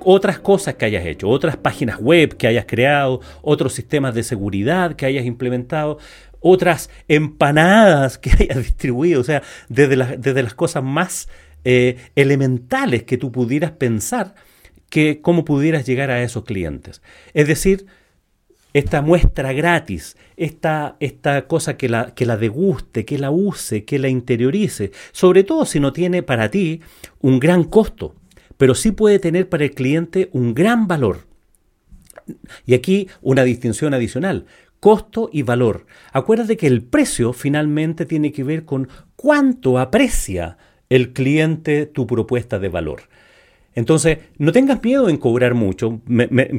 otras 0.00 0.38
cosas 0.38 0.74
que 0.74 0.84
hayas 0.84 1.06
hecho, 1.06 1.28
otras 1.28 1.56
páginas 1.56 1.98
web 1.98 2.36
que 2.36 2.46
hayas 2.46 2.66
creado, 2.66 3.20
otros 3.42 3.72
sistemas 3.72 4.14
de 4.14 4.22
seguridad 4.22 4.94
que 4.94 5.06
hayas 5.06 5.24
implementado, 5.24 5.98
otras 6.40 6.90
empanadas 7.08 8.18
que 8.18 8.30
hayas 8.38 8.58
distribuido, 8.58 9.20
o 9.20 9.24
sea, 9.24 9.42
desde, 9.68 10.16
desde 10.18 10.42
las 10.42 10.54
cosas 10.54 10.84
más 10.84 11.28
eh, 11.64 11.96
elementales 12.14 13.02
que 13.02 13.16
tú 13.16 13.32
pudieras 13.32 13.72
pensar 13.72 14.34
que 14.96 15.20
cómo 15.20 15.44
pudieras 15.44 15.84
llegar 15.84 16.10
a 16.10 16.22
esos 16.22 16.44
clientes. 16.44 17.02
Es 17.34 17.46
decir, 17.46 17.84
esta 18.72 19.02
muestra 19.02 19.52
gratis, 19.52 20.16
esta, 20.38 20.96
esta 21.00 21.46
cosa 21.46 21.76
que 21.76 21.90
la, 21.90 22.14
que 22.14 22.24
la 22.24 22.38
deguste, 22.38 23.04
que 23.04 23.18
la 23.18 23.30
use, 23.30 23.84
que 23.84 23.98
la 23.98 24.08
interiorice, 24.08 24.92
sobre 25.12 25.44
todo 25.44 25.66
si 25.66 25.80
no 25.80 25.92
tiene 25.92 26.22
para 26.22 26.50
ti 26.50 26.80
un 27.20 27.40
gran 27.40 27.64
costo, 27.64 28.14
pero 28.56 28.74
sí 28.74 28.90
puede 28.90 29.18
tener 29.18 29.50
para 29.50 29.64
el 29.64 29.72
cliente 29.72 30.30
un 30.32 30.54
gran 30.54 30.88
valor. 30.88 31.26
Y 32.64 32.72
aquí 32.72 33.08
una 33.20 33.44
distinción 33.44 33.92
adicional, 33.92 34.46
costo 34.80 35.28
y 35.30 35.42
valor. 35.42 35.84
Acuérdate 36.10 36.56
que 36.56 36.68
el 36.68 36.82
precio 36.82 37.34
finalmente 37.34 38.06
tiene 38.06 38.32
que 38.32 38.44
ver 38.44 38.64
con 38.64 38.88
cuánto 39.14 39.78
aprecia 39.78 40.56
el 40.88 41.12
cliente 41.12 41.84
tu 41.84 42.06
propuesta 42.06 42.58
de 42.58 42.70
valor. 42.70 43.02
Entonces, 43.76 44.18
no 44.38 44.52
tengas 44.52 44.82
miedo 44.82 45.08
en 45.10 45.18
cobrar 45.18 45.54
mucho. 45.54 46.00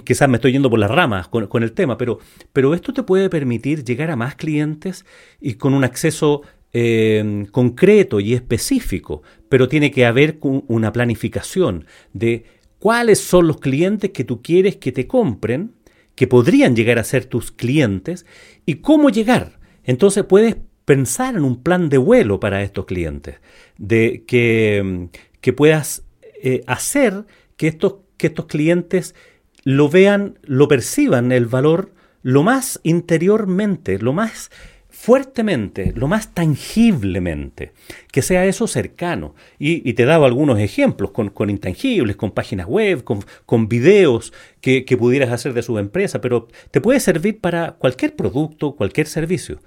quizás 0.06 0.30
me 0.30 0.38
estoy 0.38 0.52
yendo 0.52 0.70
por 0.70 0.78
las 0.78 0.92
ramas 0.92 1.28
con, 1.28 1.64
el 1.64 1.74
tema, 1.74 1.98
pero, 1.98 2.20
pero, 2.54 2.76
esto 2.76 2.94
te 2.94 3.02
puede 3.02 3.28
permitir 3.30 3.84
llegar 3.84 4.12
a 4.12 4.16
más 4.16 4.36
clientes 4.36 5.04
y 5.42 5.56
con 5.56 5.74
un 5.74 5.84
acceso 5.84 6.44
eh, 6.74 7.48
concreto 7.52 8.20
y 8.20 8.36
específico. 8.36 9.24
Pero 9.50 9.68
tiene 9.68 9.90
que 9.90 10.06
haber 10.06 10.38
una 10.42 10.94
planificación 10.94 11.86
de 12.14 12.46
cuáles 12.78 13.20
son 13.20 13.48
los 13.48 13.60
clientes 13.60 14.12
que 14.12 14.24
tú 14.24 14.44
quieres 14.44 14.76
que 14.76 14.92
te 14.92 15.08
compren, 15.08 15.74
que 16.14 16.28
podrían 16.28 16.76
llegar 16.76 17.00
a 17.00 17.04
ser 17.04 17.26
tus 17.26 17.52
clientes, 17.52 18.28
y 18.64 18.76
cómo 18.76 19.10
llegar. 19.10 19.60
Entonces 19.84 20.24
puedes 20.24 20.56
pensar 20.86 21.36
en 21.36 21.44
un 21.44 21.64
plan 21.64 21.90
de 21.90 21.98
vuelo 21.98 22.40
para 22.40 22.62
estos 22.62 22.86
clientes, 22.86 23.38
de 23.80 24.24
que, 24.28 25.10
que 25.42 25.52
puedas 25.52 26.04
eh, 26.42 26.64
hacer 26.68 27.26
que 27.56 27.68
estos, 27.68 27.96
que 28.18 28.28
estos 28.28 28.46
clientes 28.46 29.16
lo 29.64 29.90
vean, 29.90 30.40
lo 30.44 30.68
perciban 30.68 31.32
el 31.32 31.46
valor 31.46 31.92
lo 32.24 32.44
más 32.44 32.80
interiormente, 32.84 34.00
lo 34.00 34.14
más 34.14 34.50
fuertemente, 34.90 35.94
lo 35.96 36.08
más 36.08 36.34
tangiblemente, 36.34 37.72
que 38.12 38.22
sea 38.22 38.46
eso 38.46 38.68
cercano. 38.68 39.36
Y, 39.60 39.94
te 39.94 40.04
he 40.04 40.06
dado 40.06 40.26
algunos 40.26 40.60
ejemplos 40.60 41.12
con, 41.12 41.50
intangibles, 41.50 42.16
con 42.16 42.32
páginas 42.32 42.66
web, 42.66 43.04
con, 43.04 43.70
videos 43.70 44.34
que, 44.60 44.86
que, 44.86 44.98
pudieras 44.98 45.32
hacer 45.32 45.54
de 45.54 45.62
su 45.62 45.78
empresa, 45.78 46.20
pero 46.20 46.48
te 46.72 46.82
puede 46.82 47.00
servir 47.00 47.40
para 47.40 47.74
cualquier 47.74 48.16
producto, 48.16 48.76
cualquier 48.76 49.08
servicio. 49.08 49.60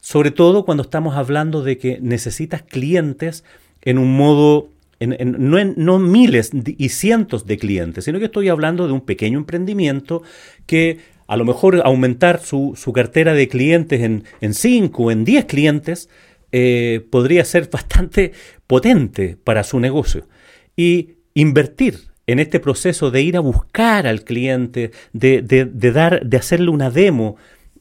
Sobre 0.00 0.30
todo 0.30 0.64
cuando 0.64 0.84
estamos 0.84 1.16
hablando 1.16 1.62
de 1.62 1.76
que 1.76 1.98
necesitas 2.00 2.62
clientes 2.62 3.44
en 3.82 3.98
un 3.98 4.16
modo 4.16 4.70
no, 5.00 5.98
miles 5.98 6.50
y 6.66 6.88
cientos 6.90 7.46
de 7.46 7.56
clientes, 7.56 8.04
sino 8.04 8.18
que 8.18 8.26
estoy 8.26 8.48
hablando 8.48 8.86
de 8.86 8.92
un 8.92 9.00
pequeño 9.00 9.38
emprendimiento 9.38 10.22
que 10.66 10.98
a 11.26 11.36
lo 11.36 11.44
mejor 11.44 11.80
aumentar 11.84 12.40
su, 12.40 12.74
cartera 12.94 13.32
de 13.32 13.48
clientes 13.48 14.00
en, 14.02 14.24
en 14.40 14.52
5 14.52 15.02
o 15.02 15.10
en 15.10 15.24
10 15.24 15.44
clientes 15.46 16.08
eh, 16.52 17.06
podría 17.10 17.44
ser 17.44 17.68
bastante 17.72 18.32
potente 18.66 19.36
para 19.42 19.64
su 19.64 19.80
negocio. 19.80 20.28
Y 20.76 21.14
invertir 21.34 22.10
en 22.26 22.38
este 22.38 22.60
proceso 22.60 23.10
de 23.10 23.22
ir 23.22 23.36
a 23.36 23.40
buscar 23.40 24.06
al 24.06 24.24
cliente, 24.24 24.90
de, 25.12 25.42
de 25.42 25.92
dar, 25.92 26.24
de 26.26 26.36
hacerle 26.36 26.70
una 26.70 26.90
demo, 26.90 27.36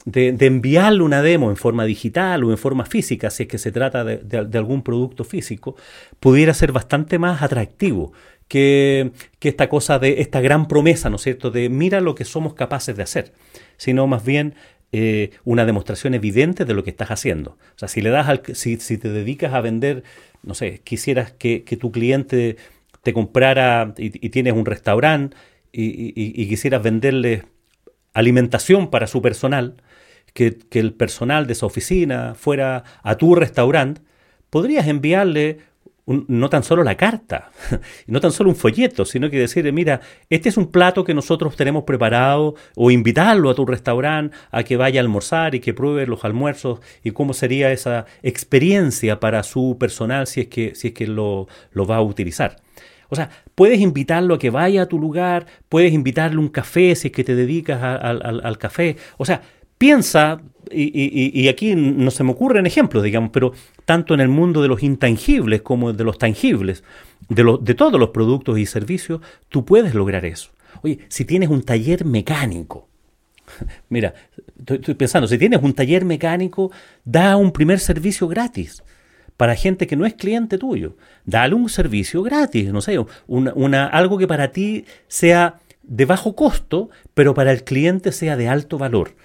de, 0.06 0.36
enviarle 0.40 1.04
una 1.04 1.22
demo 1.22 1.50
en 1.50 1.58
forma 1.58 1.86
digital 1.86 2.44
o 2.44 2.52
en 2.52 2.58
forma 2.58 2.86
física, 2.86 3.30
si 3.30 3.44
es 3.44 3.50
que 3.50 3.58
se 3.58 3.72
trata 3.72 4.04
de, 4.04 4.58
algún 4.58 4.84
producto 4.84 5.24
físico, 5.24 5.76
pudiera 6.20 6.54
ser 6.54 6.72
bastante 6.72 7.20
más 7.20 7.42
atractivo 7.42 8.14
que, 8.48 9.12
esta 9.42 9.70
cosa 9.70 10.00
de 10.00 10.22
esta 10.22 10.42
gran 10.42 10.68
promesa, 10.68 11.10
¿no 11.10 11.18
es 11.18 11.24
cierto?, 11.24 11.52
de 11.52 11.70
mira 11.70 12.02
lo 12.02 12.16
que 12.16 12.26
somos 12.26 12.54
capaces 12.54 12.96
de 12.96 13.04
hacer, 13.04 13.34
sino 13.78 14.08
más 14.08 14.26
bien 14.26 14.56
eh, 14.92 15.32
una 15.44 15.66
demostración 15.66 16.14
evidente 16.14 16.66
de 16.66 16.74
lo 16.74 16.84
que 16.84 16.90
estás 16.90 17.12
haciendo. 17.12 17.52
O 17.52 17.80
sea, 17.80 17.88
si 17.88 18.02
le 18.02 18.10
das 18.10 18.28
al, 18.28 18.42
si, 18.54 18.78
te 18.78 19.10
dedicas 19.10 19.54
a 19.54 19.62
vender, 19.62 20.04
no 20.44 20.56
sé, 20.56 20.82
quisieras 20.84 21.32
que, 21.32 21.62
tu 21.80 21.92
cliente 21.92 22.58
te 23.04 23.14
comprara 23.14 23.94
y, 23.98 24.30
tienes 24.30 24.54
un 24.54 24.66
restaurante 24.66 25.38
y, 25.72 26.14
y 26.16 26.48
quisieras 26.50 26.82
venderle 26.82 27.44
alimentación 28.14 28.90
para 28.90 29.08
su 29.08 29.22
personal, 29.22 29.76
que, 30.40 30.80
el 30.80 30.94
personal 30.94 31.48
de 31.48 31.54
esa 31.54 31.66
oficina 31.66 32.34
fuera 32.34 32.86
a 33.04 33.16
tu 33.16 33.36
restaurante, 33.36 34.02
podrías 34.50 34.88
enviarle 34.88 35.60
no 36.06 36.50
tan 36.50 36.64
solo 36.64 36.84
la 36.84 36.98
carta, 36.98 37.52
no 38.08 38.20
tan 38.20 38.32
solo 38.32 38.50
un 38.50 38.56
folleto, 38.56 39.06
sino 39.06 39.30
que 39.30 39.38
decirle, 39.38 39.72
mira, 39.72 40.02
este 40.30 40.50
es 40.50 40.58
un 40.58 40.72
plato 40.72 41.04
que 41.04 41.14
nosotros 41.14 41.56
tenemos 41.56 41.84
preparado, 41.84 42.56
o 42.76 42.90
invitarlo 42.90 43.50
a 43.50 43.54
tu 43.54 43.66
restaurante 43.66 44.36
a 44.50 44.64
que 44.64 44.76
vaya 44.76 45.02
a 45.02 45.04
almorzar 45.04 45.54
y 45.54 45.60
que 45.60 45.74
pruebe 45.74 46.08
los 46.08 46.26
almuerzos 46.26 46.80
y 47.04 47.12
cómo 47.12 47.34
sería 47.34 47.72
esa 47.72 48.06
experiencia 48.24 49.20
para 49.20 49.44
su 49.44 49.78
personal 49.80 50.26
si 50.26 50.42
es 50.42 50.48
que, 50.48 50.74
si 50.74 50.88
es 50.88 50.94
que 50.94 51.06
lo, 51.06 51.48
va 51.76 51.98
a 51.98 52.02
utilizar. 52.02 52.56
O 53.10 53.16
sea, 53.16 53.30
puedes 53.54 53.80
invitarlo 53.80 54.36
a 54.36 54.40
que 54.40 54.50
vaya 54.52 54.84
a 54.84 54.86
tu 54.88 55.00
lugar, 55.00 55.46
puedes 55.68 55.94
invitarle 55.94 56.38
un 56.38 56.50
café 56.50 56.96
si 56.96 57.10
es 57.10 57.14
que 57.14 57.24
te 57.24 57.36
dedicas 57.36 57.82
al 57.84 58.58
café. 58.58 58.98
O 59.18 59.26
sea, 59.26 59.42
piensa, 59.80 60.42
y, 60.72 61.48
aquí 61.48 61.74
no 61.74 62.12
se 62.12 62.24
me 62.24 62.32
ocurren 62.32 62.68
ejemplos, 62.68 63.04
digamos, 63.04 63.32
pero 63.34 63.54
tanto 63.86 64.14
en 64.14 64.20
el 64.20 64.28
mundo 64.28 64.62
de 64.62 64.68
los 64.68 64.84
intangibles 64.84 65.64
como 65.64 65.94
de 65.94 66.04
los 66.04 66.20
tangibles, 66.20 66.84
de, 67.30 67.74
todos 67.74 68.00
los 68.00 68.10
productos 68.10 68.60
y 68.60 68.68
servicios, 68.68 69.22
tú 69.48 69.66
puedes 69.66 69.96
lograr 69.96 70.26
eso. 70.26 70.52
Oye, 70.84 71.00
si 71.08 71.26
tienes 71.26 71.50
un 71.50 71.64
taller 71.64 72.06
mecánico, 72.06 72.88
mira, 73.90 74.14
estoy, 74.60 74.94
pensando, 74.94 75.28
si 75.28 75.40
tienes 75.40 75.64
un 75.64 75.74
taller 75.74 76.06
mecánico, 76.06 76.72
da 77.04 77.36
un 77.38 77.52
primer 77.52 77.80
servicio 77.80 78.28
gratis 78.28 78.84
para 79.38 79.56
gente 79.56 79.88
que 79.88 79.96
no 79.96 80.06
es 80.06 80.14
cliente 80.14 80.58
tuyo. 80.58 80.98
Dale 81.24 81.56
un 81.56 81.70
servicio 81.70 82.22
gratis, 82.22 82.72
no 82.74 82.82
sé, 82.82 83.00
una, 83.28 83.86
algo 83.86 84.18
que 84.18 84.28
para 84.28 84.52
ti 84.52 84.86
sea 85.08 85.62
de 85.84 86.06
bajo 86.06 86.36
costo, 86.36 86.90
pero 87.14 87.34
para 87.34 87.52
el 87.52 87.64
cliente 87.64 88.12
sea 88.12 88.36
de 88.36 88.50
alto 88.50 88.78
valor. 88.78 89.16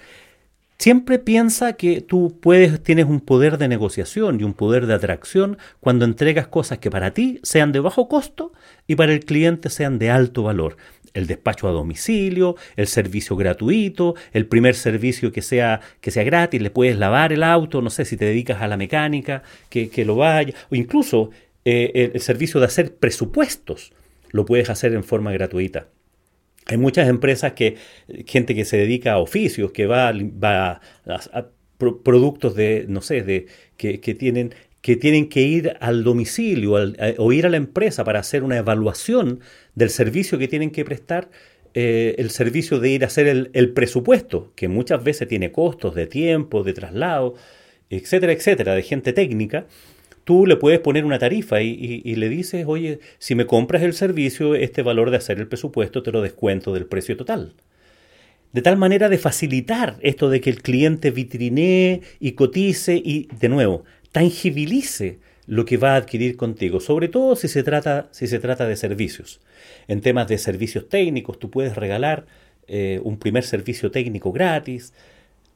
Siempre 0.77 1.19
piensa 1.19 1.73
que 1.73 2.01
tú 2.01 2.37
puedes, 2.41 2.83
tienes 2.83 3.05
un 3.05 3.21
poder 3.21 3.57
de 3.57 3.67
negociación 3.67 4.39
y 4.39 4.43
un 4.43 4.53
poder 4.53 4.87
de 4.87 4.93
atracción 4.93 5.57
cuando 5.79 6.03
entregas 6.05 6.47
cosas 6.47 6.79
que 6.79 6.91
para 6.91 7.11
ti 7.11 7.39
sean 7.43 7.71
de 7.71 7.79
bajo 7.79 8.09
costo 8.09 8.51
y 8.85 8.95
para 8.95 9.13
el 9.13 9.23
cliente 9.23 9.69
sean 9.69 9.99
de 9.99 10.09
alto 10.09 10.43
valor. 10.43 10.75
El 11.13 11.27
despacho 11.27 11.69
a 11.69 11.71
domicilio, 11.71 12.57
el 12.75 12.87
servicio 12.87 13.37
gratuito, 13.37 14.15
el 14.33 14.47
primer 14.47 14.75
servicio 14.75 15.31
que 15.31 15.41
sea, 15.41 15.79
que 16.01 16.11
sea 16.11 16.23
gratis, 16.23 16.61
le 16.61 16.71
puedes 16.71 16.97
lavar 16.97 17.31
el 17.31 17.43
auto, 17.43 17.81
no 17.81 17.89
sé 17.89 18.03
si 18.03 18.17
te 18.17 18.25
dedicas 18.25 18.61
a 18.61 18.67
la 18.67 18.75
mecánica, 18.75 19.43
que, 19.69 19.89
lo 20.05 20.17
vaya, 20.17 20.53
o 20.69 20.75
incluso 20.75 21.31
eh, 21.63 22.11
el 22.13 22.21
servicio 22.21 22.59
de 22.59 22.65
hacer 22.65 22.95
presupuestos, 22.95 23.93
lo 24.31 24.43
puedes 24.43 24.69
hacer 24.69 24.93
en 24.93 25.05
forma 25.05 25.31
gratuita. 25.31 25.87
Hay 26.67 26.77
muchas 26.77 27.07
empresas 27.07 27.53
que, 27.53 27.75
gente 28.25 28.55
que 28.55 28.65
se 28.65 28.77
dedica 28.77 29.13
a 29.13 29.19
oficios, 29.19 29.71
que 29.71 29.85
va, 29.85 30.09
a, 30.09 30.81
productos 31.77 32.55
de, 32.55 32.85
no 32.87 33.01
sé, 33.01 33.21
de, 33.21 33.47
que, 33.77 33.97
tienen 33.97 34.53
que 34.81 34.95
tienen 34.95 35.29
que 35.29 35.41
ir 35.41 35.77
al 35.79 36.03
domicilio 36.03 36.73
o 37.17 37.33
ir 37.33 37.45
a 37.47 37.49
la 37.49 37.57
empresa 37.57 38.03
para 38.03 38.19
hacer 38.19 38.43
una 38.43 38.57
evaluación 38.57 39.39
del 39.73 39.89
servicio 39.89 40.37
que 40.37 40.47
tienen 40.47 40.69
que 40.69 40.85
prestar, 40.85 41.29
eh, 41.77 42.15
el 42.19 42.29
servicio 42.29 42.79
de 42.79 42.89
ir 42.89 43.03
a 43.03 43.07
hacer 43.07 43.27
el, 43.27 43.73
presupuesto, 43.73 44.53
que 44.55 44.69
muchas 44.69 45.03
veces 45.03 45.27
tiene 45.27 45.51
costos 45.51 45.93
de 45.93 46.07
tiempo, 46.07 46.63
de 46.63 46.71
traslado, 46.71 47.35
etcétera, 47.89 48.31
etcétera, 48.31 48.75
de 48.75 48.81
gente 48.81 49.11
técnica, 49.11 49.65
tú 50.25 50.45
le 50.45 50.57
puedes 50.57 50.79
poner 50.79 51.05
una 51.05 51.19
tarifa 51.19 51.61
y, 51.61 52.15
le 52.15 52.29
dices, 52.29 52.65
oye, 52.67 52.99
si 53.19 53.35
me 53.35 53.45
compras 53.45 53.83
el 53.83 53.93
servicio, 53.93 54.55
este 54.55 54.81
valor 54.81 55.11
de 55.11 55.17
hacer 55.17 55.39
el 55.39 55.47
presupuesto 55.47 56.03
te 56.03 56.11
lo 56.11 56.21
descuento 56.21 56.73
del 56.73 56.87
precio 56.87 57.15
total. 57.15 57.53
De 58.51 58.61
tal 58.61 58.75
manera 58.75 59.07
de 59.07 59.17
facilitar 59.17 59.97
esto 60.01 60.29
de 60.29 60.41
que 60.41 60.49
el 60.49 60.61
cliente 60.61 61.11
vitrinee 61.11 62.01
y 62.19 62.31
cotice 62.31 62.95
y, 62.95 63.27
de 63.39 63.49
nuevo, 63.49 63.83
tangibilice 64.11 65.19
lo 65.45 65.63
que 65.65 65.77
va 65.77 65.93
a 65.93 65.97
adquirir 65.97 66.37
contigo, 66.37 66.79
sobre 66.79 67.07
todo 67.07 67.35
si 67.35 67.47
se 67.47 67.61
trata, 67.61 68.07
si 68.11 68.25
se 68.25 68.39
trata 68.39 68.67
de 68.67 68.75
servicios. 68.75 69.41
En 69.87 70.01
temas 70.01 70.27
de 70.27 70.39
servicios 70.39 70.89
técnicos, 70.89 71.37
tú 71.37 71.51
puedes 71.51 71.75
regalar 71.75 72.25
eh, 72.67 72.99
un 73.03 73.17
primer 73.17 73.43
servicio 73.43 73.91
técnico 73.91 74.31
gratis. 74.31 74.91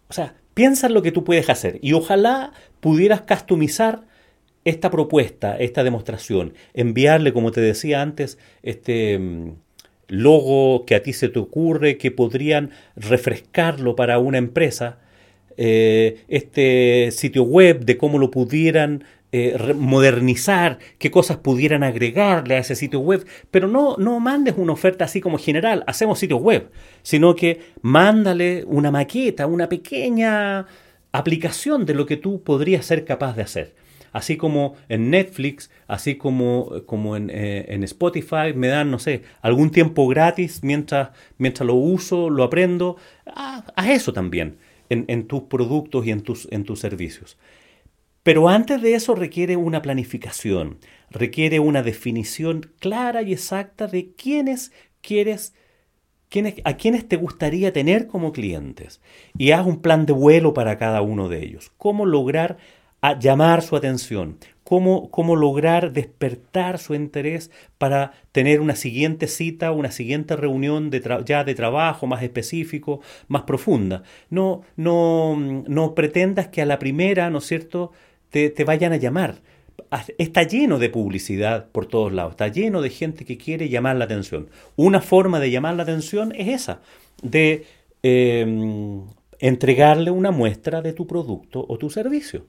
O 0.10 0.14
sea, 0.14 0.36
piensa 0.54 0.88
en 0.88 0.94
lo 0.94 1.02
que 1.02 1.12
tú 1.12 1.24
puedes 1.24 1.50
hacer 1.50 1.80
y 1.82 1.94
ojalá 1.94 2.52
pudieras 2.82 3.22
customizar 3.22 4.09
esta 4.70 4.90
propuesta, 4.90 5.58
esta 5.58 5.84
demostración, 5.84 6.54
enviarle, 6.74 7.34
como 7.34 7.52
te 7.52 7.62
decía 7.62 8.02
antes, 8.02 8.38
este 8.64 9.20
mm, 9.20 9.52
logo 10.08 10.86
que 10.86 10.96
a 10.96 11.04
ti 11.04 11.14
se 11.14 11.30
te 11.30 11.40
ocurre, 11.40 11.98
que 11.98 12.12
podrían 12.12 12.72
refrescarlo 12.96 13.96
para 13.96 14.20
una 14.20 14.38
empresa, 14.38 15.00
eh, 15.58 16.24
este 16.30 17.10
sitio 17.12 17.44
web 17.44 17.84
de 17.84 17.98
cómo 17.98 18.18
lo 18.18 18.32
pudieran 18.32 19.04
eh, 19.32 19.76
modernizar, 19.76 20.80
qué 20.98 21.12
cosas 21.12 21.38
pudieran 21.38 21.84
agregarle 21.84 22.56
a 22.56 22.60
ese 22.60 22.76
sitio 22.76 23.00
web, 23.00 23.28
pero 23.52 23.68
no, 23.68 23.96
no 23.98 24.20
mandes 24.20 24.56
una 24.58 24.74
oferta 24.74 25.06
así 25.06 25.22
como 25.22 25.38
general, 25.38 25.84
hacemos 25.86 26.18
sitios 26.18 26.42
web, 26.42 26.72
sino 27.04 27.36
que 27.36 27.60
mándale 27.82 28.64
una 28.66 28.90
maqueta, 28.90 29.46
una 29.46 29.70
pequeña 29.70 30.66
aplicación 31.12 31.86
de 31.86 31.94
lo 31.94 32.06
que 32.08 32.18
tú 32.18 32.42
podrías 32.42 32.86
ser 32.86 33.06
capaz 33.06 33.36
de 33.36 33.44
hacer. 33.44 33.76
Así 34.12 34.38
como 34.38 34.76
en 34.90 35.10
Netflix, 35.10 35.70
así 35.88 36.16
como, 36.16 36.84
como 36.86 37.16
en, 37.16 37.30
eh, 37.30 37.66
en, 37.70 37.84
Spotify, 37.84 38.54
me 38.56 38.68
dan, 38.68 38.92
no 38.92 39.00
sé, 39.00 39.24
algún 39.42 39.72
tiempo 39.72 40.08
gratis 40.08 40.60
mientras, 40.64 41.10
mientras 41.38 41.66
lo 41.68 41.76
uso, 41.76 42.30
lo 42.30 42.44
aprendo. 42.44 42.98
Haz 43.26 43.90
eso 43.90 44.14
también 44.14 44.58
en, 44.90 45.06
en, 45.08 45.28
tus 45.28 45.44
productos 45.44 46.06
y 46.06 46.12
en 46.12 46.22
tus, 46.22 46.48
en 46.52 46.64
tus 46.64 46.80
servicios. 46.80 47.38
Pero 48.24 48.50
antes 48.50 48.82
de 48.82 48.94
eso 48.94 49.16
requiere 49.16 49.56
una 49.56 49.82
planificación, 49.82 50.78
requiere 51.10 51.60
una 51.60 51.82
definición 51.84 52.72
clara 52.80 53.22
y 53.22 53.34
exacta 53.34 53.88
de 53.88 54.12
quiénes 54.14 54.72
quieres, 55.02 55.54
a 56.64 56.74
quiénes 56.78 57.08
te 57.08 57.16
gustaría 57.16 57.74
tener 57.74 58.08
como 58.08 58.32
clientes. 58.32 59.02
Y 59.38 59.52
haz 59.52 59.66
un 59.66 59.82
plan 59.82 60.06
de 60.06 60.14
vuelo 60.14 60.54
para 60.54 60.78
cada 60.78 61.02
uno 61.02 61.30
de 61.30 61.44
ellos. 61.44 61.72
Cómo 61.78 62.06
lograr 62.06 62.58
llamar 63.20 63.62
su 63.62 63.76
atención, 63.76 64.38
cómo, 64.64 65.10
cómo 65.10 65.36
lograr 65.36 65.94
despertar 65.94 66.78
su 66.78 66.94
interés 66.94 67.50
para 67.78 68.14
tener 68.32 68.62
una 68.62 68.76
siguiente 68.76 69.28
cita, 69.28 69.72
una 69.72 69.92
siguiente 69.92 70.36
reunión 70.36 70.92
ya 71.26 71.44
de 71.44 71.56
trabajo 71.56 72.08
más 72.08 72.22
específico, 72.24 73.02
más 73.28 73.44
profunda. 73.44 74.04
No, 74.30 74.62
no, 74.76 75.36
no 75.36 75.96
pretendas 75.96 76.50
que 76.50 76.62
a 76.62 76.66
la 76.66 76.78
primera, 76.80 77.30
¿no 77.30 77.40
es 77.40 77.46
cierto?, 77.46 77.92
te, 78.30 78.64
vayan 78.64 78.94
a 78.94 78.98
llamar. 78.98 79.42
Está 80.18 80.44
lleno 80.44 80.78
de 80.78 80.90
publicidad 80.90 81.70
por 81.72 81.88
todos 81.88 82.14
lados, 82.14 82.34
está 82.34 82.48
lleno 82.48 82.82
de 82.82 82.92
gente 82.92 83.26
que 83.26 83.38
quiere 83.38 83.70
llamar 83.70 83.96
la 83.96 84.06
atención. 84.06 84.50
Una 84.76 85.02
forma 85.02 85.40
de 85.40 85.50
llamar 85.50 85.76
la 85.76 85.84
atención 85.84 86.32
es 86.36 86.50
esa, 86.50 86.82
de 87.24 87.66
em, 88.04 89.02
entregarle 89.40 90.12
una 90.12 90.30
muestra 90.32 90.82
de 90.82 90.94
tu 90.94 91.08
producto 91.08 91.66
o 91.68 91.78
tu 91.78 91.90
servicio. 91.90 92.46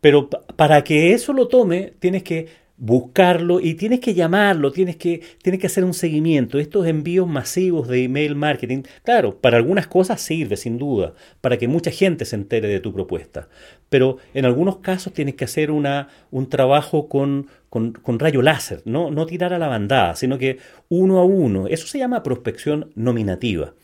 Pero 0.00 0.28
para 0.28 0.82
que 0.84 1.12
eso 1.12 1.32
lo 1.32 1.48
tome, 1.48 1.92
tienes 1.98 2.22
que 2.22 2.68
buscarlo 2.78 3.58
y 3.58 3.74
tienes 3.74 3.98
que 3.98 4.14
llamarlo, 4.14 4.70
tienes 4.70 4.96
que, 4.96 5.20
tienes 5.42 5.60
que 5.60 5.66
hacer 5.66 5.84
un 5.84 5.94
seguimiento. 5.94 6.58
Estos 6.58 6.86
envíos 6.86 7.26
masivos 7.26 7.88
de 7.88 8.04
email 8.04 8.36
marketing, 8.36 8.82
claro, 9.02 9.40
para 9.40 9.56
algunas 9.56 9.88
cosas 9.88 10.20
sirve, 10.20 10.56
sin 10.56 10.78
duda, 10.78 11.12
para 11.40 11.58
que 11.58 11.66
mucha 11.66 11.90
gente 11.90 12.24
se 12.24 12.36
entere 12.36 12.68
de 12.68 12.80
tu 12.80 12.94
propuesta. 12.94 13.48
Pero 13.88 14.18
en 14.32 14.44
algunos 14.44 14.76
casos 14.78 15.12
tienes 15.12 15.34
que 15.34 15.44
hacer 15.44 15.72
una, 15.72 16.08
un 16.30 16.48
trabajo 16.48 17.08
con, 17.08 17.48
con, 17.68 18.18
rayo 18.18 18.42
láser, 18.42 18.82
¿no? 18.84 19.10
no 19.10 19.26
tirar 19.26 19.52
a 19.52 19.58
la 19.58 19.68
bandada, 19.68 20.14
sino 20.14 20.38
que 20.38 20.58
uno 20.88 21.18
a 21.18 21.24
uno. 21.24 21.66
Eso 21.66 21.88
se 21.88 21.98
llama 21.98 22.22
prospección 22.22 22.92
nominativa. 22.94 23.74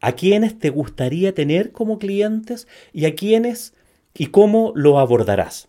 ¿A 0.00 0.12
quiénes 0.12 0.58
te 0.58 0.70
gustaría 0.70 1.34
tener 1.34 1.72
como 1.72 1.98
clientes 1.98 2.66
y 2.92 3.06
a 3.06 3.14
quiénes 3.14 3.74
y 4.18 4.26
cómo 4.26 4.72
lo 4.74 4.98
abordarás? 4.98 5.68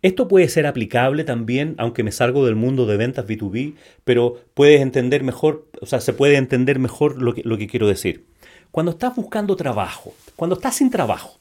Esto 0.00 0.28
puede 0.28 0.48
ser 0.48 0.66
aplicable 0.66 1.24
también, 1.24 1.74
aunque 1.78 2.04
me 2.04 2.12
salgo 2.12 2.46
del 2.46 2.54
mundo 2.54 2.86
de 2.86 2.96
ventas 2.96 3.26
B2B, 3.26 3.74
pero 4.04 4.40
puedes 4.54 4.80
entender 4.80 5.24
mejor, 5.24 5.66
o 5.80 5.86
sea, 5.86 6.00
se 6.00 6.12
puede 6.12 6.36
entender 6.36 6.78
mejor 6.78 7.20
lo 7.20 7.34
que, 7.34 7.66
quiero 7.66 7.88
decir. 7.88 8.26
Cuando 8.70 8.92
estás 8.92 9.16
buscando 9.16 9.56
trabajo, 9.56 10.14
cuando 10.36 10.56
estás 10.56 10.76
sin 10.76 10.90
trabajo 10.90 11.38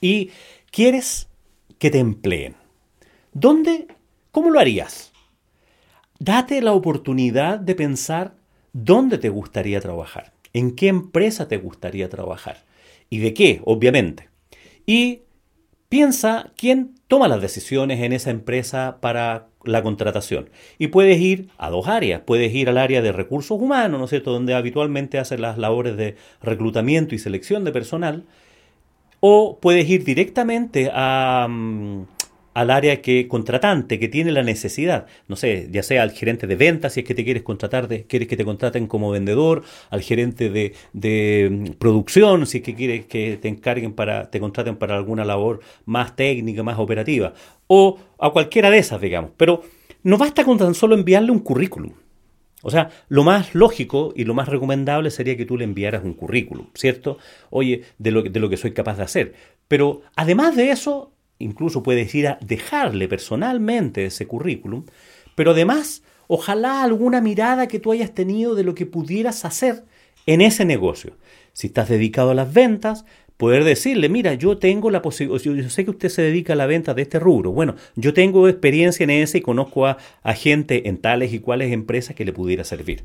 y 0.00 0.30
quieres 0.72 1.28
que 1.78 1.90
te 1.90 1.98
empleen, 1.98 2.56
¿dónde, 3.32 3.86
cómo 4.32 4.50
lo 4.50 4.58
harías? 4.58 5.12
Date 6.18 6.60
la 6.60 6.72
oportunidad 6.72 7.60
de 7.60 7.74
pensar 7.74 8.34
dónde 8.72 9.18
te 9.18 9.28
gustaría 9.28 9.80
trabajar, 9.80 10.32
en 10.52 10.74
qué 10.74 10.88
empresa 10.88 11.46
te 11.46 11.58
gustaría 11.58 12.08
trabajar 12.08 12.64
y 13.10 13.18
de 13.18 13.34
qué, 13.34 13.60
obviamente. 13.64 14.33
Y 14.86 15.22
piensa 15.88 16.52
quién 16.56 16.94
toma 17.08 17.28
las 17.28 17.40
decisiones 17.40 18.00
en 18.00 18.12
esa 18.12 18.30
empresa 18.30 18.98
para 19.00 19.46
la 19.64 19.82
contratación. 19.82 20.50
Y 20.78 20.88
puedes 20.88 21.20
ir 21.20 21.48
a 21.58 21.70
dos 21.70 21.88
áreas. 21.88 22.22
Puedes 22.22 22.54
ir 22.54 22.68
al 22.68 22.78
área 22.78 23.02
de 23.02 23.12
recursos 23.12 23.60
humanos, 23.60 23.98
¿no 23.98 24.04
es 24.04 24.10
cierto?, 24.10 24.32
donde 24.32 24.54
habitualmente 24.54 25.18
hacen 25.18 25.40
las 25.42 25.58
labores 25.58 25.96
de 25.96 26.16
reclutamiento 26.42 27.14
y 27.14 27.18
selección 27.18 27.64
de 27.64 27.72
personal. 27.72 28.24
O 29.20 29.58
puedes 29.60 29.88
ir 29.88 30.04
directamente 30.04 30.90
a, 30.92 31.46
mm, 31.48 32.06
al 32.54 32.70
área 32.70 33.02
que 33.02 33.28
contratante, 33.28 33.98
que 33.98 34.08
tiene 34.08 34.32
la 34.32 34.42
necesidad, 34.42 35.06
no 35.28 35.36
sé, 35.36 35.68
ya 35.70 35.82
sea 35.82 36.02
al 36.02 36.12
gerente 36.12 36.46
de 36.46 36.56
ventas, 36.56 36.94
si 36.94 37.00
es 37.00 37.06
que 37.06 37.14
te 37.14 37.24
quieres 37.24 37.42
contratar, 37.42 37.88
quieres 38.06 38.28
que 38.28 38.36
te 38.36 38.44
contraten 38.44 38.86
como 38.86 39.10
vendedor, 39.10 39.62
al 39.90 40.00
gerente 40.02 40.48
de, 40.48 40.72
de 40.92 41.48
mm, 41.50 41.72
producción, 41.78 42.46
si 42.46 42.58
es 42.58 42.64
que 42.64 42.74
quieres 42.74 43.06
que 43.06 43.36
te 43.36 43.48
encarguen 43.48 43.92
para, 43.92 44.30
te 44.30 44.40
contraten 44.40 44.76
para 44.76 44.96
alguna 44.96 45.24
labor 45.24 45.60
más 45.84 46.16
técnica, 46.16 46.62
más 46.62 46.78
operativa, 46.78 47.34
o 47.66 47.98
a 48.18 48.30
cualquiera 48.30 48.70
de 48.70 48.78
esas, 48.78 49.00
digamos. 49.00 49.32
Pero 49.36 49.62
no 50.02 50.18
basta 50.18 50.44
con 50.44 50.58
tan 50.58 50.74
solo 50.74 50.94
enviarle 50.94 51.32
un 51.32 51.40
currículum. 51.40 51.92
O 52.62 52.70
sea, 52.70 52.90
lo 53.08 53.24
más 53.24 53.54
lógico 53.54 54.14
y 54.16 54.24
lo 54.24 54.32
más 54.32 54.48
recomendable 54.48 55.10
sería 55.10 55.36
que 55.36 55.44
tú 55.44 55.58
le 55.58 55.64
enviaras 55.64 56.02
un 56.02 56.14
currículum, 56.14 56.68
¿cierto? 56.74 57.18
Oye, 57.50 57.82
de 57.98 58.10
lo, 58.10 58.22
de 58.22 58.40
lo 58.40 58.48
que 58.48 58.56
soy 58.56 58.72
capaz 58.72 58.96
de 58.96 59.02
hacer. 59.02 59.34
Pero 59.68 60.00
además 60.16 60.56
de 60.56 60.70
eso, 60.70 61.13
incluso 61.38 61.82
puedes 61.82 62.14
ir 62.14 62.28
a 62.28 62.38
dejarle 62.40 63.08
personalmente 63.08 64.06
ese 64.06 64.26
currículum, 64.26 64.84
pero 65.34 65.52
además, 65.52 66.02
ojalá 66.26 66.82
alguna 66.82 67.20
mirada 67.20 67.68
que 67.68 67.80
tú 67.80 67.92
hayas 67.92 68.14
tenido 68.14 68.54
de 68.54 68.64
lo 68.64 68.74
que 68.74 68.86
pudieras 68.86 69.44
hacer 69.44 69.84
en 70.26 70.40
ese 70.40 70.64
negocio. 70.64 71.16
Si 71.52 71.68
estás 71.68 71.88
dedicado 71.88 72.30
a 72.30 72.34
las 72.34 72.52
ventas, 72.52 73.04
poder 73.36 73.64
decirle, 73.64 74.08
mira, 74.08 74.34
yo 74.34 74.58
tengo 74.58 74.90
la 74.90 75.02
posibilidad, 75.02 75.40
yo 75.40 75.70
sé 75.70 75.84
que 75.84 75.90
usted 75.90 76.08
se 76.08 76.22
dedica 76.22 76.52
a 76.52 76.56
la 76.56 76.66
venta 76.66 76.94
de 76.94 77.02
este 77.02 77.18
rubro, 77.18 77.52
bueno, 77.52 77.74
yo 77.96 78.14
tengo 78.14 78.48
experiencia 78.48 79.04
en 79.04 79.10
ese 79.10 79.38
y 79.38 79.40
conozco 79.40 79.86
a, 79.86 79.98
gente 80.34 80.88
en 80.88 80.98
tales 80.98 81.32
y 81.32 81.40
cuales 81.40 81.72
empresas 81.72 82.14
que 82.14 82.24
le 82.24 82.32
pudiera 82.32 82.64
servir. 82.64 83.04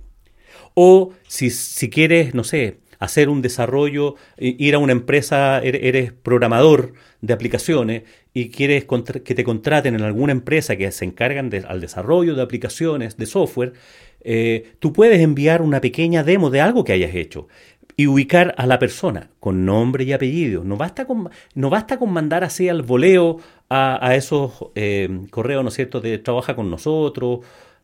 O 0.75 1.13
si, 1.27 1.49
si 1.49 1.89
quieres, 1.89 2.35
no 2.35 2.43
sé, 2.43 2.77
hacer 2.99 3.29
un 3.29 3.41
desarrollo, 3.41 4.15
ir 4.37 4.75
a 4.75 4.77
una 4.77 4.91
empresa, 4.91 5.61
er-, 5.63 5.83
eres 5.83 6.13
programador 6.13 6.93
de 7.21 7.33
aplicaciones 7.33 8.03
y 8.33 8.49
quieres 8.49 8.85
que 9.23 9.35
te 9.35 9.43
contraten 9.43 9.95
en 9.95 10.01
alguna 10.01 10.31
empresa 10.31 10.75
que 10.75 10.91
se 10.91 11.05
encargan 11.05 11.51
al 11.67 11.81
desarrollo 11.81 12.35
de 12.35 12.41
aplicaciones, 12.41 13.17
de 13.17 13.25
software, 13.25 13.73
eh, 14.21 14.73
tú 14.79 14.93
puedes 14.93 15.21
enviar 15.21 15.61
una 15.61 15.81
pequeña 15.81 16.23
demo 16.23 16.49
de 16.49 16.61
algo 16.61 16.83
que 16.83 16.93
hayas 16.93 17.15
hecho 17.15 17.47
y 17.95 18.07
ubicar 18.07 18.53
a 18.57 18.65
la 18.65 18.79
persona 18.79 19.29
con 19.39 19.65
nombre 19.65 20.03
y 20.03 20.13
apellido. 20.13 20.63
No 20.63 20.77
basta 20.77 21.05
con, 21.05 21.29
no 21.55 21.69
basta 21.69 21.97
con 21.97 22.11
mandar 22.11 22.43
así 22.43 22.69
al 22.69 22.81
voleo 22.81 23.39
a, 23.69 24.15
esos 24.15 24.53
eh, 24.75 25.09
correos, 25.29 25.63
¿no 25.63 25.69
es 25.69 25.75
cierto?, 25.75 26.01
de 26.01 26.17
trabaja 26.17 26.55
con 26.55 26.71
nosotros 26.71 27.41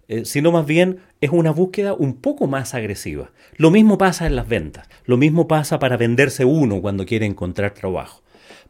eh, 0.07 0.23
sino 0.23 0.51
más 0.51 0.65
bien 0.65 0.99
es 1.19 1.31
una 1.31 1.51
búsqueda 1.51 1.93
un 1.93 2.15
poco 2.21 2.47
más 2.47 2.73
agresiva. 2.75 3.31
Lo 3.57 3.71
mismo 3.71 3.97
pasa 3.97 4.27
en 4.27 4.35
las 4.35 4.47
ventas, 4.47 4.87
lo 5.05 5.17
mismo 5.17 5.47
pasa 5.47 5.79
para 5.79 5.97
venderse 5.97 6.45
uno 6.45 6.81
cuando 6.81 7.05
quiere 7.05 7.25
encontrar 7.25 7.73
trabajo. 7.73 8.21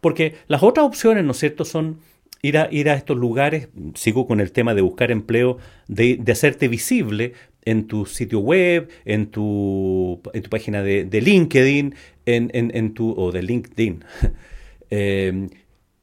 Porque 0.02 0.36
las 0.48 0.64
otras 0.64 0.86
opciones, 0.86 1.24
¿no 1.24 1.32
es 1.32 1.38
cierto?, 1.38 1.66
son 1.66 2.00
ir 2.42 2.58
a, 2.58 2.68
ir 2.72 2.90
a 2.90 2.96
estos 2.96 3.18
lugares, 3.18 3.70
sigo 3.96 4.28
con 4.28 4.40
el 4.40 4.52
tema 4.52 4.74
de 4.74 4.82
buscar 4.82 5.12
empleo, 5.12 5.58
de, 5.88 6.22
hacerte 6.32 6.68
visible 6.68 7.34
en 7.64 7.88
tu 7.88 8.06
sitio 8.06 8.40
web, 8.40 8.90
en 9.06 9.28
tu, 9.28 10.22
en 10.34 10.42
tu 10.44 10.50
página 10.50 10.84
de, 10.84 11.22
LinkedIn, 11.22 11.96
en, 12.26 12.52
en, 12.54 12.94
tu, 12.94 13.12
o 13.18 13.32
de 13.32 13.42
LinkedIn. 13.42 14.04
eh, 14.92 15.48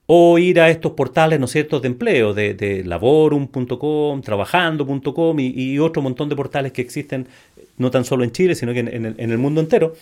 o 0.07 0.39
ir 0.39 0.61
a 0.61 0.69
estos 0.69 0.93
portales, 0.93 1.39
¿no 1.39 1.47
es 1.47 1.53
cierto?, 1.53 1.81
de 1.81 1.89
empleo, 1.89 2.35
de, 2.35 2.55
de 2.55 2.85
laborum.com, 2.85 4.21
trabajando.com 4.21 5.41
y, 5.41 5.79
otro 5.79 6.03
montón 6.03 6.29
de 6.29 6.37
portales 6.37 6.73
que 6.73 6.83
existen 6.83 7.27
no 7.79 7.91
tan 7.91 8.05
solo 8.05 8.23
en 8.23 8.33
Chile, 8.33 8.55
sino 8.55 8.75
que 8.75 8.81
en, 8.81 9.07
el, 9.17 9.39
mundo 9.39 9.63
entero, 9.63 9.95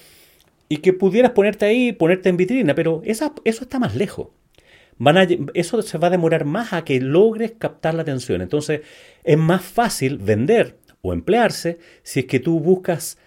y 0.72 0.78
que 0.78 0.92
pudieras 0.92 1.32
ponerte 1.32 1.66
ahí, 1.66 1.92
ponerte 1.92 2.28
en 2.28 2.36
vitrina, 2.36 2.76
pero 2.76 3.02
esa, 3.04 3.34
eso 3.44 3.64
está 3.64 3.80
más 3.80 3.96
lejos. 3.96 4.28
Van 4.98 5.18
a, 5.18 5.26
eso 5.52 5.82
se 5.82 5.98
va 5.98 6.06
a 6.06 6.10
demorar 6.10 6.44
más 6.44 6.72
a 6.72 6.84
que 6.84 7.00
logres 7.00 7.54
captar 7.58 7.94
la 7.94 8.02
atención. 8.02 8.40
Entonces, 8.40 8.82
es 9.24 9.36
más 9.36 9.62
fácil 9.62 10.18
vender 10.18 10.78
o 11.02 11.12
emplearse 11.12 11.78
si 12.04 12.20
es 12.20 12.26
que 12.26 12.38
tú 12.38 12.60
buscas, 12.60 13.18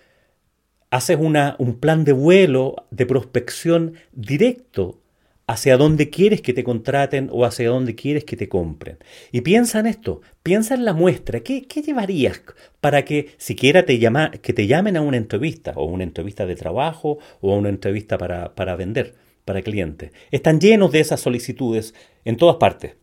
haces 0.90 1.18
una, 1.20 1.58
un 1.60 1.82
plan 1.82 2.06
de 2.06 2.14
vuelo 2.14 2.88
de 2.92 3.06
prospección 3.06 3.96
directo 4.14 5.03
hacia 5.46 5.78
dónde 5.78 6.10
quieres 6.10 6.42
que 6.42 6.54
te 6.54 6.64
contraten 6.64 7.30
o 7.32 7.46
hacia 7.46 7.70
dónde 7.70 7.96
quieres 7.96 8.24
que 8.24 8.38
te 8.38 8.48
compren. 8.48 8.98
Y 9.32 9.42
piensa 9.42 9.80
en 9.80 9.88
esto, 9.88 10.22
piensa 10.42 10.74
en 10.74 10.86
la 10.86 10.94
muestra. 10.94 11.42
¿Qué, 11.42 11.62
llevarías 11.62 12.42
para 12.80 13.04
que 13.04 13.30
siquiera 13.38 13.86
te 13.86 14.00
llama, 14.00 14.32
que 14.32 14.54
te 14.54 14.68
llamen 14.68 14.98
a 14.98 15.02
una 15.02 15.18
entrevista 15.18 15.74
o 15.76 15.86
una 15.86 16.04
entrevista 16.04 16.46
de 16.46 16.56
trabajo 16.56 17.20
o 17.42 17.56
una 17.56 17.70
entrevista 17.70 18.18
para, 18.18 18.56
para 18.56 18.76
vender, 18.76 19.16
para 19.46 19.62
clientes? 19.62 20.12
Están 20.32 20.60
llenos 20.60 20.92
de 20.92 21.02
esas 21.02 21.20
solicitudes 21.20 21.94
en 22.24 22.38
todas 22.38 22.56
partes. 22.56 22.96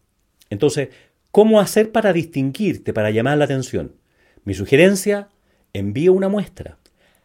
Entonces, 0.48 0.88
¿cómo 1.31 1.61
hacer 1.61 1.92
para 1.92 2.12
distinguirte, 2.12 2.92
para 2.92 3.11
llamar 3.11 3.38
la 3.38 3.44
atención? 3.44 3.96
Mi 4.44 4.55
sugerencia, 4.55 5.29
envíe 5.74 6.09
una 6.09 6.29
muestra. 6.29 6.79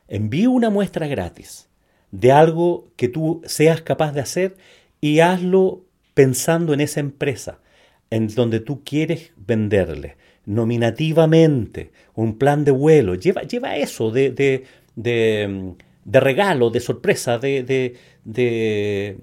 Envíe 0.07 0.47
una 0.47 0.69
muestra 0.69 1.07
gratis 1.07 1.69
de 2.11 2.31
algo 2.31 2.91
que 2.95 3.09
tú 3.09 3.41
seas 3.45 3.81
capaz 3.81 4.13
de 4.13 4.21
hacer 4.21 4.55
y 5.05 5.19
hazlo 5.19 5.85
pensando 6.15 6.73
en 6.73 6.81
esa 6.81 6.99
empresa 6.99 7.59
en 8.09 8.27
donde 8.27 8.59
tú 8.59 8.83
quieres 8.83 9.33
venderle 9.37 10.17
nominativamente 10.47 11.91
un 12.15 12.39
plan 12.39 12.65
de 12.65 12.71
vuelo. 12.71 13.13
Lleva, 13.13 13.43
lleva 13.43 13.77
eso 13.77 14.09
de, 14.09 14.31
de, 14.31 14.63
de, 14.95 16.19
regalo, 16.19 16.71
de 16.71 16.79
sorpresa, 16.79 17.37
de, 17.37 17.61
de 17.61 19.17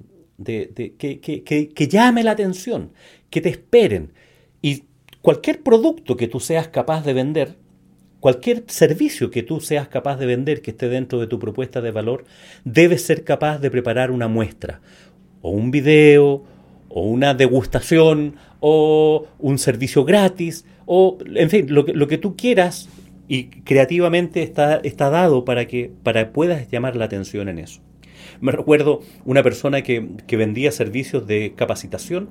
que, 0.44 1.20
que, 1.20 1.68
que, 1.74 1.88
llame 1.88 2.22
la 2.22 2.30
atención, 2.30 2.92
que 3.28 3.40
te 3.40 3.48
esperen. 3.48 4.12
Y 4.60 4.84
cualquier 5.20 5.64
producto 5.64 6.16
que 6.16 6.28
tú 6.28 6.38
seas 6.38 6.68
capaz 6.68 7.04
de 7.04 7.12
vender, 7.12 7.56
cualquier 8.22 8.62
servicio 8.68 9.32
que 9.32 9.42
tú 9.42 9.60
seas 9.60 9.88
capaz 9.88 10.16
de 10.16 10.26
vender 10.26 10.62
que 10.62 10.70
esté 10.70 10.88
dentro 10.88 11.18
de 11.18 11.26
tu 11.26 11.40
propuesta 11.40 11.80
de 11.80 11.90
valor, 11.90 12.24
debes 12.64 13.04
ser 13.04 13.24
capaz 13.24 13.58
de 13.58 13.68
preparar 13.68 14.12
una 14.12 14.28
muestra, 14.28 14.80
o 15.42 15.50
un 15.50 15.70
video, 15.70 16.44
o 16.88 17.02
una 17.02 17.34
degustación, 17.34 18.36
o 18.60 19.26
un 19.38 19.58
servicio 19.58 20.04
gratis, 20.04 20.64
o 20.86 21.18
en 21.34 21.50
fin, 21.50 21.66
lo 21.68 21.84
que, 21.84 21.92
lo 21.92 22.06
que 22.06 22.18
tú 22.18 22.36
quieras 22.36 22.88
y 23.28 23.44
creativamente 23.44 24.42
está, 24.42 24.76
está 24.76 25.10
dado 25.10 25.44
para 25.44 25.66
que 25.66 25.90
para 26.02 26.32
puedas 26.32 26.70
llamar 26.70 26.96
la 26.96 27.06
atención 27.06 27.48
en 27.48 27.58
eso. 27.58 27.80
Me 28.40 28.52
recuerdo 28.52 29.00
una 29.24 29.42
persona 29.42 29.82
que, 29.82 30.06
que 30.26 30.36
vendía 30.36 30.70
servicios 30.70 31.26
de 31.26 31.54
capacitación 31.56 32.28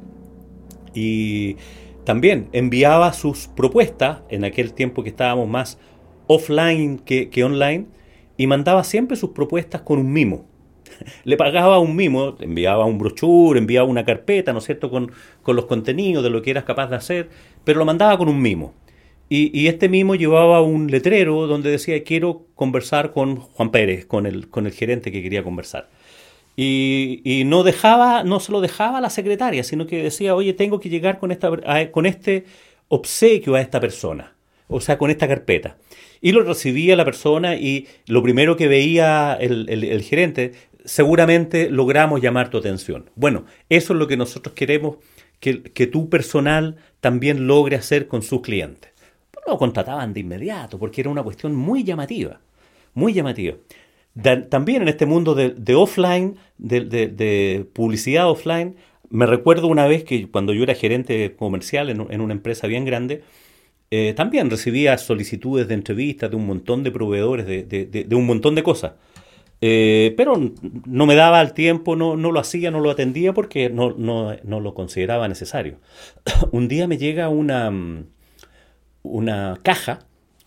y 0.93 1.57
también 2.03 2.49
enviaba 2.51 3.13
sus 3.13 3.47
propuestas, 3.47 4.19
en 4.29 4.43
aquel 4.43 4.73
tiempo 4.73 5.03
que 5.03 5.09
estábamos 5.09 5.47
más 5.47 5.77
offline 6.27 6.99
que, 6.99 7.29
que 7.29 7.43
online, 7.43 7.87
y 8.37 8.47
mandaba 8.47 8.83
siempre 8.83 9.17
sus 9.17 9.31
propuestas 9.31 9.81
con 9.81 9.99
un 9.99 10.11
mimo 10.11 10.50
le 11.23 11.37
pagaba 11.37 11.79
un 11.79 11.95
mimo, 11.95 12.35
enviaba 12.39 12.85
un 12.85 12.97
brochure, 12.97 13.59
enviaba 13.59 13.87
una 13.87 14.05
carpeta, 14.05 14.53
¿no 14.53 14.59
es 14.59 14.65
cierto?, 14.65 14.89
con, 14.89 15.11
con, 15.43 15.55
los 15.55 15.65
contenidos 15.65 16.23
de 16.23 16.29
lo 16.29 16.41
que 16.41 16.51
eras 16.51 16.63
capaz 16.63 16.87
de 16.87 16.95
hacer, 16.95 17.29
pero 17.63 17.79
lo 17.79 17.85
mandaba 17.85 18.17
con 18.17 18.29
un 18.29 18.41
mimo. 18.41 18.73
Y, 19.29 19.57
y, 19.57 19.67
este 19.67 19.87
mimo 19.87 20.15
llevaba 20.15 20.61
un 20.61 20.91
letrero 20.91 21.47
donde 21.47 21.71
decía, 21.71 22.03
quiero 22.03 22.47
conversar 22.53 23.13
con 23.13 23.37
Juan 23.37 23.71
Pérez, 23.71 24.05
con 24.05 24.25
el, 24.25 24.49
con 24.49 24.65
el 24.65 24.73
gerente 24.73 25.11
que 25.11 25.23
quería 25.23 25.41
conversar. 25.41 25.87
Y, 26.57 27.21
y, 27.23 27.45
no 27.45 27.63
dejaba, 27.63 28.23
no 28.23 28.39
se 28.41 28.51
lo 28.51 28.59
dejaba 28.59 28.97
a 28.97 29.01
la 29.01 29.09
secretaria, 29.09 29.63
sino 29.63 29.87
que 29.87 30.03
decía, 30.03 30.35
oye, 30.35 30.53
tengo 30.53 30.79
que 30.81 30.89
llegar 30.89 31.17
con, 31.17 31.31
esta, 31.31 31.49
con 31.91 32.05
este 32.05 32.43
obsequio 32.89 33.55
a 33.55 33.61
esta 33.61 33.79
persona, 33.79 34.35
o 34.67 34.81
sea, 34.81 34.97
con 34.97 35.09
esta 35.09 35.27
carpeta. 35.29 35.77
Y 36.19 36.33
lo 36.33 36.43
recibía 36.43 36.95
la 36.95 37.05
persona 37.05 37.55
y 37.55 37.87
lo 38.07 38.21
primero 38.21 38.57
que 38.57 38.67
veía 38.67 39.37
el, 39.39 39.67
el, 39.69 39.85
el 39.85 40.01
gerente 40.03 40.51
seguramente 40.91 41.69
logramos 41.69 42.19
llamar 42.19 42.49
tu 42.49 42.57
atención. 42.57 43.09
Bueno, 43.15 43.45
eso 43.69 43.93
es 43.93 43.99
lo 43.99 44.07
que 44.07 44.17
nosotros 44.17 44.53
queremos 44.53 44.97
que, 45.39 45.63
que 45.63 45.87
tu 45.87 46.09
personal 46.09 46.75
también 46.99 47.47
logre 47.47 47.77
hacer 47.77 48.09
con 48.09 48.21
sus 48.21 48.41
clientes. 48.41 48.91
Lo 49.47 49.57
contrataban 49.57 50.13
de 50.13 50.19
inmediato 50.19 50.77
porque 50.77 50.99
era 50.99 51.09
una 51.09 51.23
cuestión 51.23 51.55
muy 51.55 51.85
llamativa, 51.85 52.41
muy 52.93 53.13
llamativa. 53.13 53.55
también 54.49 54.81
en 54.81 54.89
este 54.89 55.05
mundo 55.05 55.33
de, 55.33 55.75
offline, 55.75 56.35
de, 56.57 56.81
de, 56.81 57.65
publicidad 57.71 58.29
offline, 58.29 58.75
me 59.09 59.25
recuerdo 59.25 59.67
una 59.67 59.87
vez 59.87 60.03
que 60.03 60.27
cuando 60.29 60.53
yo 60.53 60.63
era 60.63 60.75
gerente 60.75 61.37
comercial 61.37 61.89
en, 61.89 62.05
en 62.09 62.19
una 62.19 62.33
empresa 62.33 62.67
bien 62.67 62.83
grande, 62.83 63.23
eh, 63.91 64.13
también 64.13 64.49
recibía 64.49 64.97
solicitudes 64.97 65.69
de 65.69 65.73
entrevistas 65.73 66.29
de 66.29 66.35
un 66.35 66.45
montón 66.45 66.83
de 66.83 66.91
proveedores, 66.91 67.45
de, 67.45 67.63
de 67.63 68.15
un 68.15 68.25
montón 68.25 68.55
de 68.55 68.63
cosas. 68.63 68.91
Eh, 69.63 70.15
pero 70.17 70.33
no 70.85 71.05
me 71.05 71.13
daba 71.13 71.39
el 71.39 71.53
tiempo, 71.53 71.95
no, 71.95 72.17
no, 72.17 72.31
lo 72.31 72.39
hacía, 72.39 72.71
no 72.71 72.79
lo 72.79 72.89
atendía 72.89 73.31
porque 73.33 73.69
no, 73.69 73.91
no, 73.91 74.35
no 74.43 74.59
lo 74.59 74.73
consideraba 74.73 75.27
necesario. 75.27 75.77
Un 76.51 76.67
día 76.67 76.87
me 76.87 76.97
llega 76.97 77.29
una, 77.29 77.69
mm, 77.69 78.05
una 79.03 79.59
caja 79.61 79.99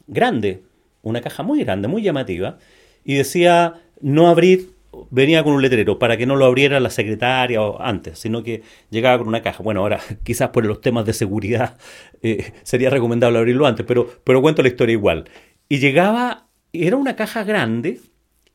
grande, 0.07 0.63
una 1.03 1.21
caja 1.21 1.43
muy 1.43 1.63
grande, 1.63 1.89
muy 1.89 2.03
llamativa, 2.03 2.59
y 3.05 3.15
decía 3.15 3.75
no 4.01 4.29
abrir, 4.29 4.71
venía 5.11 5.45
con 5.45 5.55
un 5.55 5.63
letrero 5.63 5.99
para 5.99 6.17
que 6.17 6.27
no 6.27 6.37
lo 6.37 6.45
abriera 6.45 6.81
la 6.81 6.91
secretaria 6.91 7.63
o 7.63 7.81
antes, 7.81 8.19
sino 8.19 8.43
que 8.43 8.63
llegaba 8.91 9.19
con 9.19 9.29
una 9.29 9.43
caja. 9.43 9.63
Bueno, 9.63 9.81
ahora 9.81 10.01
quizás 10.25 10.51
por 10.51 10.67
los 10.67 10.81
temas 10.81 11.07
de 11.07 11.13
seguridad 11.13 11.77
eh, 12.23 12.53
sería 12.65 12.91
recomendable 12.91 13.39
abrirlo 13.39 13.67
antes, 13.67 13.87
pero, 13.87 14.09
pero 14.25 14.43
cuento 14.43 14.63
la 14.63 14.69
historia 14.69 14.93
igual. 14.93 15.25
Y 15.69 15.79
llegaba, 15.79 16.49
era 16.73 16.97
una 16.97 17.17
caja 17.17 17.45
grande, 17.45 18.01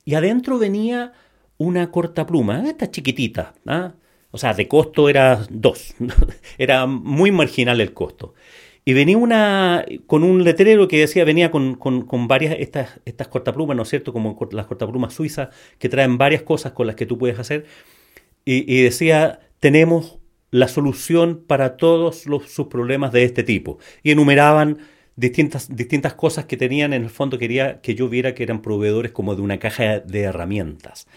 y 0.09 0.15
adentro 0.15 0.57
venía 0.57 1.13
una 1.59 1.91
corta 1.91 2.25
pluma, 2.25 2.67
esta 2.67 2.89
chiquitita, 2.89 3.53
¿ah? 3.67 3.93
o 4.31 4.39
sea, 4.39 4.55
de 4.55 4.67
costo 4.67 5.07
era 5.07 5.45
dos, 5.51 5.93
era 6.57 6.87
muy 6.87 7.29
marginal 7.29 7.79
el 7.79 7.93
costo. 7.93 8.33
Y 8.85 8.93
venía 8.93 9.19
una 9.19 9.85
con 10.07 10.23
un 10.23 10.43
letrero 10.43 10.87
que 10.87 10.97
decía, 10.97 11.25
venía 11.25 11.51
con, 11.51 11.75
con, 11.75 12.27
varias 12.27 12.55
estas, 12.57 12.99
estas 13.05 13.27
cortaplumas, 13.27 13.77
¿no 13.77 13.83
es 13.83 13.89
cierto? 13.89 14.11
Como 14.11 14.35
las 14.51 14.65
cortaplumas 14.65 15.13
suizas, 15.13 15.49
que 15.77 15.89
traen 15.89 16.17
varias 16.17 16.41
cosas 16.41 16.71
con 16.71 16.87
las 16.87 16.95
que 16.95 17.05
tú 17.05 17.19
puedes 17.19 17.37
hacer. 17.37 17.67
Y, 18.45 18.81
decía, 18.81 19.41
tenemos 19.59 20.17
la 20.49 20.67
solución 20.67 21.43
para 21.45 21.77
todos 21.77 22.25
los, 22.25 22.49
sus 22.49 22.65
problemas 22.65 23.11
de 23.11 23.25
este 23.25 23.43
tipo. 23.43 23.77
Y 24.01 24.09
enumeraban 24.09 24.79
distintas, 25.19 25.75
distintas 25.75 26.13
cosas 26.13 26.45
que 26.45 26.57
tenían, 26.57 26.93
en 26.93 27.03
el 27.03 27.09
fondo 27.09 27.37
quería 27.37 27.81
que 27.81 27.93
yo 27.93 28.07
viera 28.07 28.33
que 28.33 28.43
eran 28.43 28.61
proveedores 28.61 29.11
como 29.11 29.35
de 29.35 29.41
una 29.41 29.59
caja 29.59 29.99
de 29.99 30.21
herramientas. 30.21 31.07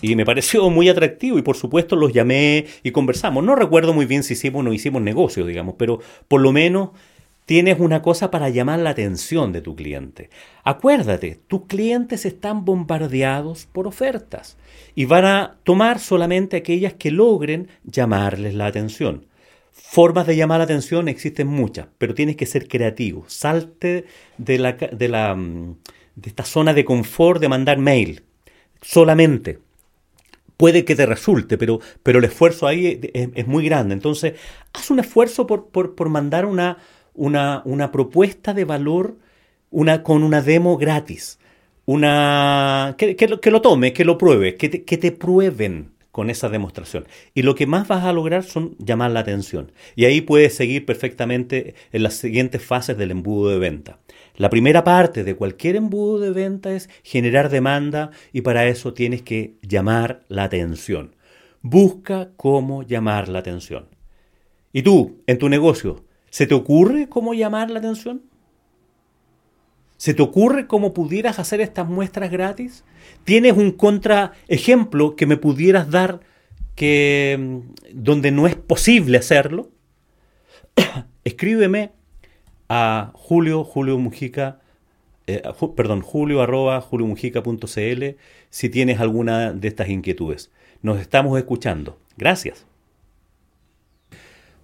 Y 0.00 0.14
me 0.14 0.24
pareció 0.24 0.70
muy 0.70 0.88
atractivo 0.88 1.38
y 1.38 1.42
por 1.42 1.56
supuesto 1.56 1.96
los 1.96 2.12
llamé 2.12 2.66
y 2.82 2.92
conversamos. 2.92 3.44
No 3.44 3.56
recuerdo 3.56 3.92
muy 3.92 4.06
bien 4.06 4.22
si 4.22 4.34
hicimos 4.34 4.60
o 4.60 4.62
no 4.62 4.72
hicimos 4.72 5.02
negocio, 5.02 5.44
digamos, 5.44 5.74
pero 5.76 5.98
por 6.28 6.40
lo 6.40 6.52
menos 6.52 6.90
tienes 7.46 7.80
una 7.80 8.00
cosa 8.00 8.30
para 8.30 8.48
llamar 8.50 8.78
la 8.78 8.90
atención 8.90 9.52
de 9.52 9.62
tu 9.62 9.74
cliente. 9.74 10.30
Acuérdate, 10.62 11.40
tus 11.48 11.66
clientes 11.66 12.26
están 12.26 12.64
bombardeados 12.64 13.66
por 13.66 13.88
ofertas 13.88 14.56
y 14.94 15.06
van 15.06 15.24
a 15.24 15.56
tomar 15.64 15.98
solamente 15.98 16.58
aquellas 16.58 16.94
que 16.94 17.10
logren 17.10 17.68
llamarles 17.84 18.54
la 18.54 18.66
atención. 18.66 19.27
Formas 19.80 20.26
de 20.26 20.36
llamar 20.36 20.58
la 20.58 20.64
atención 20.64 21.08
existen 21.08 21.46
muchas, 21.46 21.86
pero 21.98 22.12
tienes 22.12 22.36
que 22.36 22.46
ser 22.46 22.66
creativo. 22.66 23.24
Salte 23.28 24.06
de, 24.36 24.58
la, 24.58 24.72
de, 24.72 25.08
la, 25.08 25.34
mm, 25.34 25.76
de 26.16 26.28
esta 26.28 26.44
zona 26.44 26.74
de 26.74 26.84
confort 26.84 27.40
de 27.40 27.48
mandar 27.48 27.78
mail 27.78 28.22
solamente. 28.82 29.60
Puede 30.56 30.84
que 30.84 30.96
te 30.96 31.06
resulte, 31.06 31.56
pero, 31.56 31.78
pero 32.02 32.18
el 32.18 32.24
esfuerzo 32.24 32.66
ahí 32.66 33.00
es, 33.14 33.46
muy 33.46 33.64
grande. 33.64 33.94
Entonces, 33.94 34.34
haz 34.72 34.90
un 34.90 34.98
esfuerzo 34.98 35.46
por, 35.46 35.68
por, 35.68 36.08
mandar 36.08 36.44
una, 36.44 36.78
una, 37.14 37.62
una, 37.64 37.92
propuesta 37.92 38.54
de 38.54 38.64
valor 38.64 39.16
una, 39.70 40.02
con 40.02 40.24
una 40.24 40.42
demo 40.42 40.76
gratis. 40.76 41.38
Una, 41.86 42.96
que, 42.98 43.14
que, 43.14 43.38
que 43.40 43.50
lo 43.52 43.62
tome, 43.62 43.92
que 43.92 44.04
lo 44.04 44.18
pruebe, 44.18 44.56
que 44.56 44.84
que 44.84 44.98
te 44.98 45.12
prueben 45.12 45.92
con 46.18 46.30
esa 46.30 46.48
demostración. 46.48 47.06
Y 47.32 47.42
lo 47.42 47.54
que 47.54 47.68
más 47.68 47.86
vas 47.86 48.02
a 48.02 48.12
lograr 48.12 48.42
son 48.42 48.74
llamar 48.80 49.12
la 49.12 49.20
atención. 49.20 49.70
Y 49.94 50.04
ahí 50.04 50.20
puedes 50.20 50.52
seguir 50.52 50.84
perfectamente 50.84 51.76
en 51.92 52.02
las 52.02 52.14
siguientes 52.14 52.60
fases 52.60 52.98
del 52.98 53.12
embudo 53.12 53.50
de 53.50 53.60
venta. 53.60 54.00
La 54.34 54.50
primera 54.50 54.82
parte 54.82 55.22
de 55.22 55.36
cualquier 55.36 55.76
embudo 55.76 56.18
de 56.18 56.32
venta 56.32 56.72
es 56.72 56.90
generar 57.04 57.50
demanda 57.50 58.10
y 58.32 58.40
para 58.40 58.66
eso 58.66 58.94
tienes 58.94 59.22
que 59.22 59.58
llamar 59.62 60.24
la 60.26 60.42
atención. 60.42 61.14
Busca 61.62 62.30
cómo 62.36 62.82
llamar 62.82 63.28
la 63.28 63.38
atención. 63.38 63.86
¿Y 64.72 64.82
tú, 64.82 65.22
en 65.28 65.38
tu 65.38 65.48
negocio, 65.48 66.04
se 66.30 66.48
te 66.48 66.54
ocurre 66.54 67.08
cómo 67.08 67.32
llamar 67.32 67.70
la 67.70 67.78
atención? 67.78 68.22
¿Se 69.98 70.14
te 70.14 70.22
ocurre 70.22 70.68
cómo 70.68 70.94
pudieras 70.94 71.40
hacer 71.40 71.60
estas 71.60 71.88
muestras 71.88 72.30
gratis? 72.30 72.84
¿Tienes 73.24 73.54
un 73.54 73.72
contraejemplo 73.72 75.16
que 75.16 75.26
me 75.26 75.36
pudieras 75.36 75.90
dar 75.90 76.20
que 76.76 77.36
mm, 77.38 77.58
donde 77.92 78.30
no 78.30 78.46
es 78.46 78.54
posible 78.54 79.18
hacerlo? 79.18 79.70
Escríbeme 81.24 81.90
a 82.68 83.10
Julio, 83.14 83.64
Julio 83.64 83.98
Mujica, 83.98 84.60
eh, 85.26 85.42
perdón, 85.76 86.00
julio 86.00 86.42
arroba 86.42 86.80
juliomujica.cl 86.80 88.04
si 88.50 88.68
tienes 88.70 89.00
alguna 89.00 89.52
de 89.52 89.66
estas 89.66 89.88
inquietudes. 89.88 90.52
Nos 90.80 91.00
estamos 91.00 91.36
escuchando. 91.36 91.98
Gracias. 92.16 92.66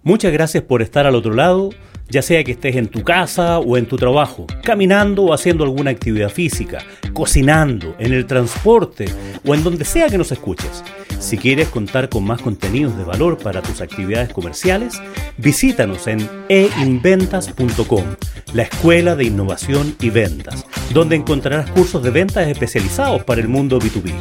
Muchas 0.01 0.31
gracias 0.31 0.63
por 0.63 0.81
estar 0.81 1.05
al 1.05 1.15
otro 1.15 1.33
lado 1.33 1.71
ya 2.09 2.21
sea 2.21 2.43
que 2.43 2.53
estés 2.53 2.75
en 2.75 2.87
tu 2.87 3.03
casa 3.03 3.59
o 3.59 3.77
en 3.77 3.85
tu 3.85 3.97
trabajo, 3.97 4.45
caminando 4.63 5.23
o 5.23 5.33
haciendo 5.33 5.63
alguna 5.63 5.91
actividad 5.91 6.29
física, 6.29 6.83
cocinando, 7.13 7.95
en 7.99 8.13
el 8.13 8.25
transporte 8.25 9.05
o 9.45 9.55
en 9.55 9.63
donde 9.63 9.85
sea 9.85 10.07
que 10.09 10.17
nos 10.17 10.31
escuches. 10.31 10.83
Si 11.19 11.37
quieres 11.37 11.69
contar 11.69 12.09
con 12.09 12.23
más 12.23 12.41
contenidos 12.41 12.97
de 12.97 13.03
valor 13.03 13.37
para 13.37 13.61
tus 13.61 13.81
actividades 13.81 14.31
comerciales, 14.31 15.01
visítanos 15.37 16.07
en 16.07 16.29
einventas.com, 16.49 18.03
la 18.53 18.63
escuela 18.63 19.15
de 19.15 19.23
innovación 19.25 19.95
y 20.01 20.09
ventas, 20.09 20.65
donde 20.93 21.15
encontrarás 21.15 21.71
cursos 21.71 22.03
de 22.03 22.11
ventas 22.11 22.47
especializados 22.47 23.23
para 23.23 23.41
el 23.41 23.47
mundo 23.47 23.79
B2B. 23.79 24.13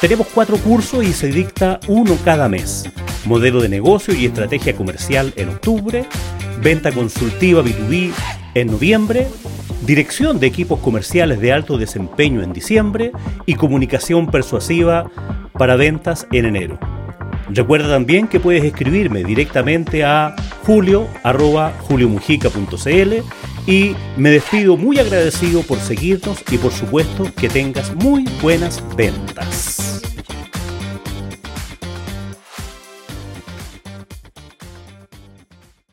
Tenemos 0.00 0.26
cuatro 0.32 0.58
cursos 0.58 1.04
y 1.04 1.12
se 1.12 1.28
dicta 1.28 1.80
uno 1.88 2.16
cada 2.24 2.48
mes. 2.48 2.84
Modelo 3.24 3.60
de 3.60 3.70
negocio 3.70 4.14
y 4.14 4.26
estrategia 4.26 4.76
comercial 4.76 5.32
en 5.36 5.48
octubre, 5.48 6.06
venta 6.62 6.92
consultiva 6.92 7.62
B2B 7.62 8.12
en 8.54 8.68
noviembre, 8.68 9.26
dirección 9.84 10.40
de 10.40 10.46
equipos 10.46 10.80
comerciales 10.80 11.40
de 11.40 11.52
alto 11.52 11.76
desempeño 11.78 12.42
en 12.42 12.52
diciembre 12.52 13.12
y 13.44 13.54
comunicación 13.54 14.28
persuasiva 14.28 15.10
para 15.52 15.76
ventas 15.76 16.26
en 16.32 16.46
enero. 16.46 16.78
Recuerda 17.48 17.88
también 17.88 18.28
que 18.28 18.40
puedes 18.40 18.64
escribirme 18.64 19.22
directamente 19.22 20.02
a 20.04 20.34
julio.juliomujica.cl 20.64 23.12
y 23.66 23.94
me 24.16 24.30
despido 24.30 24.76
muy 24.76 24.98
agradecido 24.98 25.62
por 25.62 25.78
seguirnos 25.78 26.42
y 26.50 26.58
por 26.58 26.72
supuesto 26.72 27.32
que 27.36 27.48
tengas 27.48 27.94
muy 27.94 28.24
buenas 28.42 28.82
ventas. 28.96 30.02